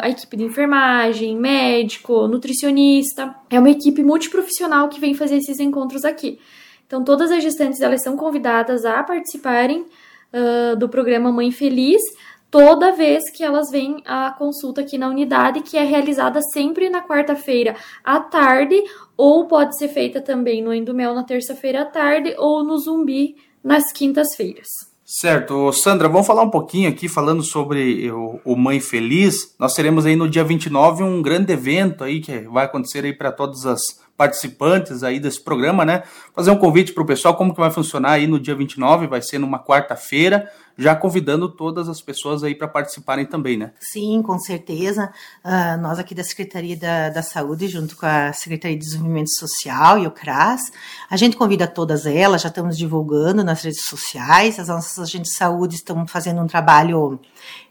a 0.00 0.08
equipe 0.08 0.36
de 0.36 0.44
enfermagem, 0.44 1.36
médico, 1.36 2.28
nutricionista. 2.28 3.34
É 3.50 3.58
uma 3.58 3.68
equipe 3.68 4.00
multiprofissional 4.04 4.88
que 4.88 5.00
vem 5.00 5.14
fazer 5.14 5.38
esses 5.38 5.58
encontros 5.58 6.04
aqui. 6.04 6.38
Então, 6.86 7.02
todas 7.02 7.32
as 7.32 7.42
gestantes 7.42 7.80
elas 7.80 8.00
são 8.00 8.16
convidadas 8.16 8.84
a 8.84 9.02
participarem 9.02 9.86
uh, 10.32 10.76
do 10.76 10.88
programa 10.88 11.32
Mãe 11.32 11.50
Feliz 11.50 12.00
toda 12.48 12.92
vez 12.92 13.28
que 13.28 13.42
elas 13.42 13.72
vêm 13.72 14.00
à 14.06 14.30
consulta 14.30 14.82
aqui 14.82 14.96
na 14.96 15.08
unidade, 15.08 15.62
que 15.62 15.76
é 15.76 15.82
realizada 15.82 16.40
sempre 16.52 16.88
na 16.88 17.02
quarta-feira 17.02 17.74
à 18.04 18.20
tarde, 18.20 18.80
ou 19.16 19.48
pode 19.48 19.76
ser 19.76 19.88
feita 19.88 20.20
também 20.20 20.62
no 20.62 20.72
Endomel 20.72 21.12
na 21.12 21.24
terça-feira 21.24 21.82
à 21.82 21.84
tarde, 21.84 22.36
ou 22.38 22.62
no 22.62 22.78
Zumbi 22.78 23.34
nas 23.64 23.90
quintas-feiras. 23.90 24.68
Certo. 25.10 25.72
Sandra, 25.72 26.06
vamos 26.06 26.26
falar 26.26 26.42
um 26.42 26.50
pouquinho 26.50 26.86
aqui, 26.86 27.08
falando 27.08 27.42
sobre 27.42 28.12
o, 28.12 28.54
Mãe 28.54 28.78
Feliz. 28.78 29.54
Nós 29.58 29.72
teremos 29.72 30.04
aí 30.04 30.14
no 30.14 30.28
dia 30.28 30.44
29 30.44 31.02
um 31.02 31.22
grande 31.22 31.50
evento 31.50 32.04
aí 32.04 32.20
que 32.20 32.40
vai 32.40 32.66
acontecer 32.66 33.02
aí 33.02 33.14
para 33.14 33.32
todas 33.32 33.64
as 33.64 33.98
participantes 34.18 35.02
aí 35.02 35.18
desse 35.18 35.42
programa, 35.42 35.82
né? 35.82 36.02
Fazer 36.34 36.50
um 36.50 36.58
convite 36.58 36.92
para 36.92 37.02
o 37.02 37.06
pessoal, 37.06 37.34
como 37.36 37.54
que 37.54 37.60
vai 37.60 37.70
funcionar 37.70 38.10
aí 38.10 38.26
no 38.26 38.38
dia 38.38 38.54
29, 38.54 39.06
vai 39.06 39.22
ser 39.22 39.38
numa 39.38 39.58
quarta-feira, 39.58 40.52
já 40.78 40.94
convidando 40.94 41.48
todas 41.48 41.88
as 41.88 42.00
pessoas 42.00 42.44
aí 42.44 42.54
para 42.54 42.68
participarem 42.68 43.26
também, 43.26 43.56
né? 43.56 43.72
Sim, 43.80 44.22
com 44.22 44.38
certeza. 44.38 45.12
Uh, 45.44 45.80
nós 45.82 45.98
aqui 45.98 46.14
da 46.14 46.22
Secretaria 46.22 46.76
da, 46.76 47.10
da 47.10 47.20
Saúde, 47.20 47.66
junto 47.66 47.96
com 47.96 48.06
a 48.06 48.32
Secretaria 48.32 48.78
de 48.78 48.84
Desenvolvimento 48.84 49.30
Social 49.30 49.98
e 49.98 50.06
o 50.06 50.12
CRAS, 50.12 50.70
a 51.10 51.16
gente 51.16 51.36
convida 51.36 51.66
todas 51.66 52.06
elas, 52.06 52.42
já 52.42 52.48
estamos 52.48 52.78
divulgando 52.78 53.42
nas 53.42 53.62
redes 53.62 53.86
sociais, 53.86 54.60
as 54.60 54.68
nossas 54.68 54.98
agentes 55.00 55.32
de 55.32 55.36
saúde 55.36 55.74
estão 55.74 56.06
fazendo 56.06 56.40
um 56.40 56.46
trabalho 56.46 57.18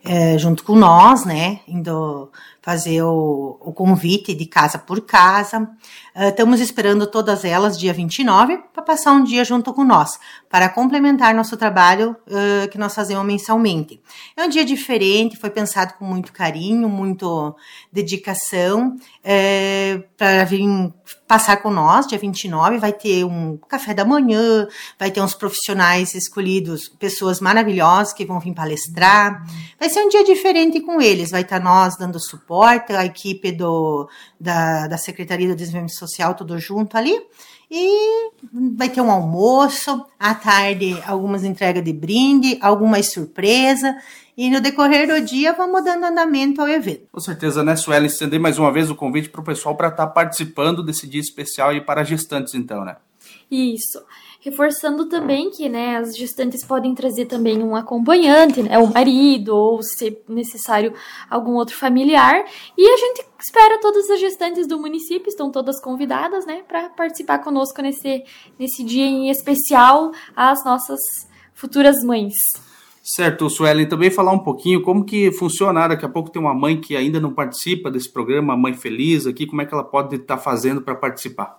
é, 0.04 0.38
junto 0.38 0.64
com 0.64 0.76
nós, 0.76 1.24
né? 1.24 1.62
Indo 1.66 2.30
fazer 2.62 3.02
o, 3.02 3.58
o 3.62 3.72
convite 3.72 4.36
de 4.36 4.46
casa 4.46 4.78
por 4.78 5.00
casa. 5.00 5.62
Uh, 6.14 6.28
estamos 6.28 6.60
esperando 6.60 7.08
todas 7.08 7.46
elas 7.46 7.80
dia 7.80 7.94
29 7.94 8.58
para 8.58 8.67
passar 8.88 9.12
um 9.12 9.22
dia 9.22 9.44
junto 9.44 9.74
com 9.74 9.84
nós, 9.84 10.18
para 10.50 10.70
complementar 10.70 11.36
nosso 11.36 11.58
trabalho 11.58 12.16
uh, 12.26 12.70
que 12.70 12.78
nós 12.78 12.96
fazemos 12.96 13.26
mensalmente. 13.26 14.02
É 14.36 14.46
um 14.46 14.50
dia 14.50 14.64
diferente, 14.64 15.36
foi 15.36 15.50
pensado 15.50 15.96
com 15.96 16.06
muito 16.06 16.32
carinho, 16.32 16.88
muito 16.88 17.54
dedicação, 17.92 18.96
é, 19.22 20.02
para 20.16 20.46
vir 20.46 20.66
passar 21.28 21.58
com 21.58 21.70
nós, 21.70 22.08
dia 22.08 22.18
29, 22.18 22.78
vai 22.78 22.94
ter 22.94 23.26
um 23.26 23.58
café 23.68 23.94
da 23.94 24.06
manhã, 24.06 24.66
vai 24.98 25.12
ter 25.12 25.20
uns 25.20 25.34
profissionais 25.34 26.16
escolhidos, 26.16 26.88
pessoas 26.88 27.42
maravilhosas 27.42 28.14
que 28.14 28.26
vão 28.26 28.40
vir 28.40 28.54
palestrar. 28.54 29.44
Vai 29.78 29.90
ser 29.90 30.00
um 30.00 30.08
dia 30.08 30.24
diferente 30.24 30.80
com 30.80 31.02
eles, 31.02 31.32
vai 31.32 31.42
estar 31.42 31.60
nós 31.60 31.98
dando 31.98 32.18
suporte, 32.22 32.94
a 32.94 33.04
equipe 33.04 33.52
do, 33.52 34.10
da, 34.40 34.88
da 34.88 34.98
Secretaria 34.98 35.50
do 35.50 35.56
Desenvolvimento 35.58 35.98
Social, 35.98 36.34
tudo 36.34 36.58
junto 36.58 36.98
ali. 36.98 37.22
E 37.70 38.32
vai 38.78 38.90
ter 38.90 39.02
um 39.02 39.12
almoço, 39.12 40.06
à 40.18 40.34
tarde 40.34 40.98
algumas 41.06 41.44
entregas 41.44 41.84
de 41.84 41.92
brinde, 41.92 42.58
algumas 42.62 43.12
surpresa. 43.12 43.96
E 44.38 44.50
no 44.50 44.62
decorrer 44.62 45.08
do 45.08 45.26
dia 45.26 45.54
vamos 45.54 45.84
dando 45.84 46.06
andamento 46.06 46.62
ao 46.62 46.68
evento. 46.68 47.08
Com 47.12 47.20
certeza, 47.20 47.64
né, 47.64 47.76
Suela? 47.76 48.06
Estender 48.06 48.40
mais 48.40 48.60
uma 48.60 48.72
vez 48.72 48.90
o 48.90 48.96
convite 48.96 49.30
para 49.30 49.42
o 49.42 49.44
pessoal 49.44 49.76
para 49.76 49.88
estar 49.88 50.08
tá 50.08 50.12
participando 50.12 50.84
desse 50.84 51.08
dia 51.08 51.20
especial 51.20 51.74
e 51.74 51.82
para 51.82 52.04
gestantes, 52.04 52.54
então, 52.54 52.86
né? 52.86 52.98
Isso. 53.50 54.04
Reforçando 54.42 55.08
também 55.08 55.50
que 55.50 55.68
né, 55.68 55.98
as 55.98 56.16
gestantes 56.16 56.64
podem 56.64 56.94
trazer 56.94 57.26
também 57.26 57.62
um 57.64 57.76
acompanhante, 57.76 58.62
né, 58.62 58.78
o 58.78 58.88
marido, 58.88 59.56
ou 59.56 59.82
se 59.82 60.18
necessário, 60.28 60.94
algum 61.30 61.54
outro 61.56 61.76
familiar. 61.76 62.46
E 62.78 62.88
a 62.88 62.98
gente 62.98 63.26
espera 63.40 63.80
todas 63.80 64.10
as 64.10 64.20
gestantes 64.20 64.68
do 64.68 64.80
município, 64.80 65.30
estão 65.30 65.52
todas 65.52 65.82
convidadas 65.82 66.46
né, 66.46 66.64
para 66.68 66.90
participar 66.90 67.40
conosco 67.40 67.82
nesse, 67.82 68.24
nesse 68.60 68.84
dia 68.84 69.06
em 69.06 69.30
especial, 69.30 70.12
as 70.36 70.64
nossas 70.64 71.00
futuras 71.54 72.04
mães. 72.04 72.34
Certo, 73.10 73.50
Suelen, 73.50 73.88
também 73.88 74.12
falar 74.12 74.34
um 74.34 74.40
pouquinho 74.40 74.82
como 74.82 75.06
que 75.06 75.32
funciona. 75.32 75.88
Daqui 75.88 76.06
a 76.06 76.10
pouco 76.10 76.30
tem 76.30 76.42
uma 76.42 76.54
mãe 76.54 76.80
que 76.80 76.94
ainda 76.94 77.22
não 77.22 77.34
participa 77.34 77.90
desse 77.90 78.12
programa, 78.12 78.58
Mãe 78.58 78.74
Feliz 78.74 79.26
aqui, 79.26 79.48
como 79.48 79.62
é 79.62 79.66
que 79.66 79.74
ela 79.74 79.84
pode 79.86 80.18
estar 80.18 80.36
tá 80.36 80.42
fazendo 80.42 80.82
para 80.82 80.94
participar? 80.94 81.58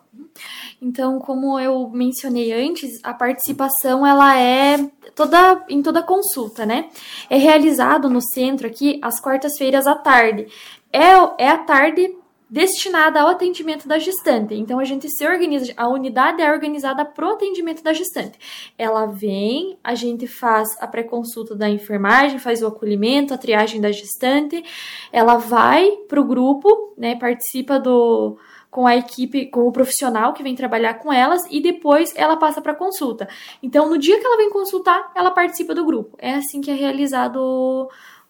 Então, 0.81 1.19
como 1.19 1.59
eu 1.59 1.89
mencionei 1.89 2.53
antes, 2.53 3.01
a 3.03 3.13
participação 3.13 4.07
ela 4.07 4.39
é 4.39 4.79
toda 5.15 5.65
em 5.69 5.83
toda 5.83 6.03
consulta, 6.03 6.65
né? 6.65 6.89
É 7.29 7.37
realizado 7.37 8.09
no 8.09 8.21
centro 8.21 8.67
aqui 8.67 9.01
às 9.03 9.21
quartas-feiras 9.21 9.87
à 9.87 9.97
tarde. 9.97 10.47
É, 10.93 11.45
é 11.45 11.49
à 11.49 11.59
tarde 11.59 12.15
destinada 12.51 13.21
ao 13.21 13.29
atendimento 13.29 13.87
da 13.87 13.99
gestante. 13.99 14.55
Então 14.55 14.79
a 14.79 14.85
gente 14.85 15.09
se 15.11 15.27
organiza, 15.27 15.73
a 15.77 15.89
unidade 15.89 16.41
é 16.41 16.51
organizada 16.51 17.05
para 17.05 17.27
o 17.27 17.33
atendimento 17.33 17.83
da 17.83 17.93
gestante. 17.93 18.39
Ela 18.79 19.05
vem, 19.07 19.77
a 19.85 19.95
gente 19.95 20.27
faz 20.27 20.69
a 20.81 20.87
pré-consulta 20.87 21.55
da 21.55 21.69
enfermagem, 21.69 22.39
faz 22.39 22.63
o 22.63 22.67
acolhimento, 22.67 23.35
a 23.35 23.39
triagem 23.39 23.81
da 23.81 23.93
gestante, 23.93 24.65
ela 25.13 25.37
vai 25.37 25.91
para 26.09 26.21
o 26.21 26.25
grupo, 26.25 26.95
né, 26.97 27.17
participa 27.17 27.79
do 27.79 28.39
com 28.71 28.87
a 28.87 28.97
equipe, 28.97 29.47
com 29.47 29.67
o 29.67 29.73
profissional 29.73 30.33
que 30.33 30.43
vem 30.43 30.55
trabalhar 30.55 30.95
com 30.95 31.13
elas 31.13 31.47
e 31.51 31.61
depois 31.61 32.13
ela 32.15 32.37
passa 32.37 32.61
para 32.61 32.75
consulta. 32.75 33.29
Então, 33.63 33.89
no 33.89 33.99
dia 33.99 34.19
que 34.21 34.27
ela 34.27 34.37
vem 34.37 34.51
consultar, 34.51 35.11
ela 35.15 35.31
participa 35.31 35.75
do 35.75 35.85
grupo. 35.85 36.17
É 36.19 36.35
assim 36.35 36.61
que 36.61 36.71
é 36.71 36.75
realizado 36.75 37.37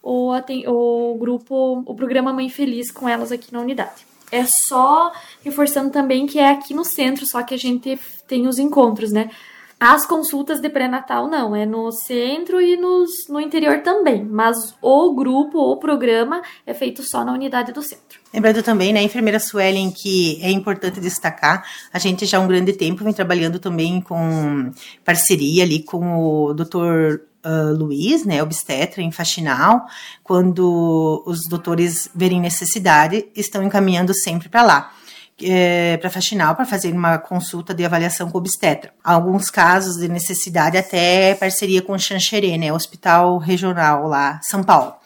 o, 0.03 0.33
o, 0.33 0.33
o 0.67 1.19
grupo, 1.19 1.83
o 1.85 1.95
programa 1.95 2.33
Mãe 2.33 2.49
Feliz 2.49 2.91
com 2.91 3.09
elas 3.09 3.33
aqui 3.33 3.53
na 3.53 3.61
unidade. 3.61 4.07
É 4.31 4.45
só 4.45 5.11
reforçando 5.43 5.91
também 5.91 6.27
que 6.27 6.39
é 6.39 6.51
aqui 6.51 6.75
no 6.75 6.85
centro, 6.85 7.27
só 7.27 7.43
que 7.43 7.55
a 7.55 7.59
gente 7.59 7.99
tem 8.27 8.47
os 8.47 8.59
encontros, 8.59 9.11
né? 9.11 9.31
As 9.81 10.05
consultas 10.05 10.61
de 10.61 10.69
pré-natal 10.69 11.29
não, 11.29 11.55
é 11.55 11.65
no 11.65 11.93
centro 11.93 12.61
e 12.61 12.77
nos, 12.77 13.29
no 13.29 13.41
interior 13.41 13.81
também, 13.81 14.25
mas 14.25 14.75
o 14.83 15.15
grupo, 15.15 15.57
o 15.57 15.77
programa 15.77 16.43
é 16.67 16.75
feito 16.75 17.05
só 17.05 17.25
na 17.25 17.33
unidade 17.33 17.71
do 17.71 17.81
centro. 17.81 18.19
Lembrando 18.35 18.61
também, 18.61 18.93
né, 18.93 19.01
enfermeira 19.03 19.39
Suelen, 19.39 19.93
que 19.93 20.41
é 20.43 20.51
importante 20.51 20.99
destacar, 20.99 21.65
a 21.93 21.99
gente 22.01 22.27
já 22.27 22.39
há 22.39 22.41
um 22.41 22.49
grande 22.49 22.73
tempo 22.73 23.05
vem 23.05 23.13
trabalhando 23.13 23.61
também 23.61 24.01
com 24.01 24.73
parceria 25.05 25.63
ali 25.63 25.85
com 25.85 26.19
o 26.19 26.53
doutor 26.53 27.23
uh, 27.45 27.73
Luiz, 27.73 28.25
né, 28.25 28.43
obstetra 28.43 29.01
em 29.01 29.13
faxinal, 29.13 29.87
quando 30.25 31.23
os 31.25 31.49
doutores 31.49 32.11
verem 32.13 32.41
necessidade, 32.41 33.29
estão 33.37 33.63
encaminhando 33.63 34.13
sempre 34.13 34.49
para 34.49 34.63
lá. 34.63 34.93
É, 35.41 35.97
para 35.99 36.11
faxinal 36.11 36.57
para 36.57 36.65
fazer 36.65 36.93
uma 36.93 37.17
consulta 37.17 37.73
de 37.73 37.85
avaliação 37.85 38.29
com 38.29 38.39
obstetra. 38.39 38.93
Alguns 39.05 39.51
casos 39.51 39.97
de 39.97 40.09
necessidade 40.09 40.77
até 40.77 41.33
parceria 41.37 41.81
com 41.81 41.93
o 41.93 41.99
Xanxerê, 41.99 42.59
né, 42.59 42.73
Hospital 42.73 43.39
Regional 43.39 44.09
lá, 44.09 44.41
São 44.43 44.65
Paulo. 44.65 44.97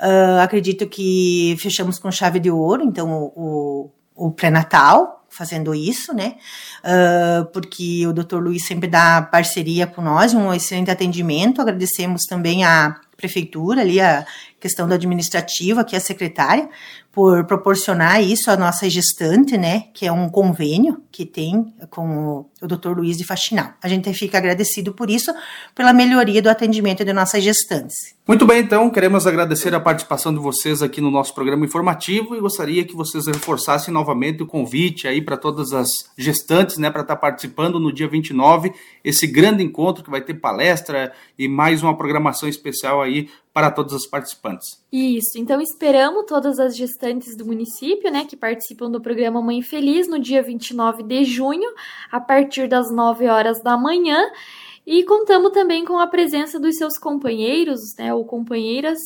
Uh, 0.00 0.40
acredito 0.42 0.86
que 0.86 1.56
fechamos 1.58 1.98
com 1.98 2.10
chave 2.10 2.38
de 2.38 2.50
ouro, 2.50 2.82
então 2.82 3.10
o, 3.10 3.90
o, 4.16 4.26
o 4.26 4.30
pré-natal, 4.30 5.24
fazendo 5.28 5.74
isso, 5.74 6.14
né? 6.14 6.36
Uh, 6.82 7.46
porque 7.46 8.06
o 8.06 8.12
Dr. 8.12 8.36
Luiz 8.36 8.66
sempre 8.66 8.88
dá 8.88 9.22
parceria 9.22 9.86
com 9.86 10.02
nós, 10.02 10.34
um 10.34 10.52
excelente 10.52 10.90
atendimento. 10.90 11.60
Agradecemos 11.60 12.22
também 12.22 12.64
a 12.64 12.96
prefeitura 13.16 13.80
ali, 13.80 14.00
a 14.00 14.26
questão 14.60 14.86
do 14.86 14.94
administrativo, 14.94 15.80
aqui 15.80 15.96
a 15.96 16.00
secretária, 16.00 16.68
por 17.16 17.46
proporcionar 17.46 18.22
isso 18.22 18.50
à 18.50 18.58
nossa 18.58 18.90
gestante, 18.90 19.56
né, 19.56 19.84
que 19.94 20.04
é 20.04 20.12
um 20.12 20.28
convênio 20.28 21.00
que 21.10 21.24
tem 21.24 21.72
com 21.88 22.44
o 22.60 22.66
Dr. 22.66 22.90
Luiz 22.90 23.16
de 23.16 23.24
Faxinal. 23.24 23.72
A 23.82 23.88
gente 23.88 24.12
fica 24.12 24.36
agradecido 24.36 24.92
por 24.92 25.08
isso, 25.08 25.32
pela 25.74 25.94
melhoria 25.94 26.42
do 26.42 26.50
atendimento 26.50 27.06
de 27.06 27.14
nossas 27.14 27.42
gestantes. 27.42 28.14
Muito 28.28 28.44
bem, 28.44 28.60
então, 28.60 28.90
queremos 28.90 29.26
agradecer 29.26 29.74
a 29.74 29.80
participação 29.80 30.34
de 30.34 30.38
vocês 30.38 30.82
aqui 30.82 31.00
no 31.00 31.10
nosso 31.10 31.34
programa 31.34 31.64
informativo 31.64 32.36
e 32.36 32.40
gostaria 32.40 32.84
que 32.84 32.94
vocês 32.94 33.26
reforçassem 33.26 33.94
novamente 33.94 34.42
o 34.42 34.46
convite 34.46 35.08
aí 35.08 35.22
para 35.22 35.38
todas 35.38 35.72
as 35.72 35.88
gestantes, 36.18 36.76
né, 36.76 36.90
para 36.90 37.00
estar 37.00 37.16
participando 37.16 37.80
no 37.80 37.90
dia 37.90 38.08
29, 38.08 38.74
esse 39.02 39.26
grande 39.26 39.64
encontro 39.64 40.04
que 40.04 40.10
vai 40.10 40.20
ter 40.20 40.34
palestra 40.34 41.14
e 41.38 41.48
mais 41.48 41.82
uma 41.82 41.96
programação 41.96 42.46
especial 42.46 43.00
aí 43.00 43.30
para 43.56 43.70
todos 43.70 43.94
os 43.94 44.06
participantes. 44.06 44.84
Isso, 44.92 45.38
então 45.38 45.62
esperamos 45.62 46.26
todas 46.26 46.60
as 46.60 46.76
gestantes 46.76 47.34
do 47.34 47.46
município, 47.46 48.12
né, 48.12 48.26
que 48.26 48.36
participam 48.36 48.90
do 48.90 49.00
programa 49.00 49.40
Mãe 49.40 49.62
Feliz 49.62 50.06
no 50.06 50.18
dia 50.18 50.42
29 50.42 51.02
de 51.02 51.24
junho, 51.24 51.66
a 52.12 52.20
partir 52.20 52.68
das 52.68 52.92
9 52.92 53.26
horas 53.28 53.62
da 53.62 53.74
manhã. 53.74 54.30
E 54.86 55.02
contamos 55.04 55.52
também 55.52 55.86
com 55.86 55.98
a 55.98 56.06
presença 56.06 56.60
dos 56.60 56.76
seus 56.76 56.98
companheiros, 56.98 57.80
né, 57.98 58.12
ou 58.12 58.26
companheiras 58.26 58.98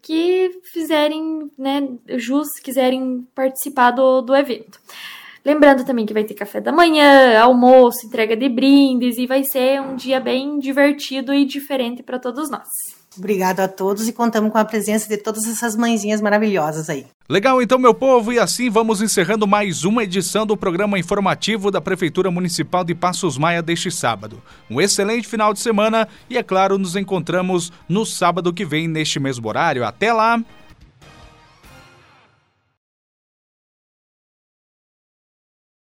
que 0.00 0.60
fizerem, 0.72 1.50
né, 1.58 1.88
jus, 2.10 2.46
quiserem 2.62 3.26
participar 3.34 3.90
do, 3.90 4.20
do 4.20 4.36
evento. 4.36 4.78
Lembrando 5.44 5.84
também 5.84 6.06
que 6.06 6.14
vai 6.14 6.22
ter 6.22 6.34
café 6.34 6.60
da 6.60 6.70
manhã, 6.70 7.40
almoço, 7.40 8.06
entrega 8.06 8.36
de 8.36 8.48
brindes 8.48 9.18
e 9.18 9.26
vai 9.26 9.42
ser 9.42 9.80
um 9.80 9.96
dia 9.96 10.20
bem 10.20 10.60
divertido 10.60 11.34
e 11.34 11.44
diferente 11.44 12.04
para 12.04 12.20
todos 12.20 12.48
nós. 12.48 12.95
Obrigado 13.18 13.60
a 13.60 13.68
todos 13.68 14.06
e 14.06 14.12
contamos 14.12 14.52
com 14.52 14.58
a 14.58 14.64
presença 14.64 15.08
de 15.08 15.16
todas 15.16 15.46
essas 15.46 15.76
mãezinhas 15.76 16.20
maravilhosas 16.20 16.88
aí. 16.90 17.06
Legal, 17.28 17.60
então, 17.60 17.78
meu 17.78 17.92
povo, 17.92 18.32
e 18.32 18.38
assim 18.38 18.70
vamos 18.70 19.02
encerrando 19.02 19.46
mais 19.46 19.84
uma 19.84 20.04
edição 20.04 20.46
do 20.46 20.56
programa 20.56 20.98
informativo 20.98 21.70
da 21.70 21.80
Prefeitura 21.80 22.30
Municipal 22.30 22.84
de 22.84 22.94
Passos 22.94 23.36
Maia 23.36 23.62
deste 23.62 23.90
sábado. 23.90 24.40
Um 24.70 24.80
excelente 24.80 25.26
final 25.26 25.52
de 25.52 25.58
semana 25.58 26.06
e, 26.30 26.38
é 26.38 26.42
claro, 26.42 26.78
nos 26.78 26.94
encontramos 26.94 27.72
no 27.88 28.06
sábado 28.06 28.52
que 28.52 28.64
vem 28.64 28.86
neste 28.86 29.18
mesmo 29.18 29.48
horário. 29.48 29.84
Até 29.84 30.12
lá! 30.12 30.40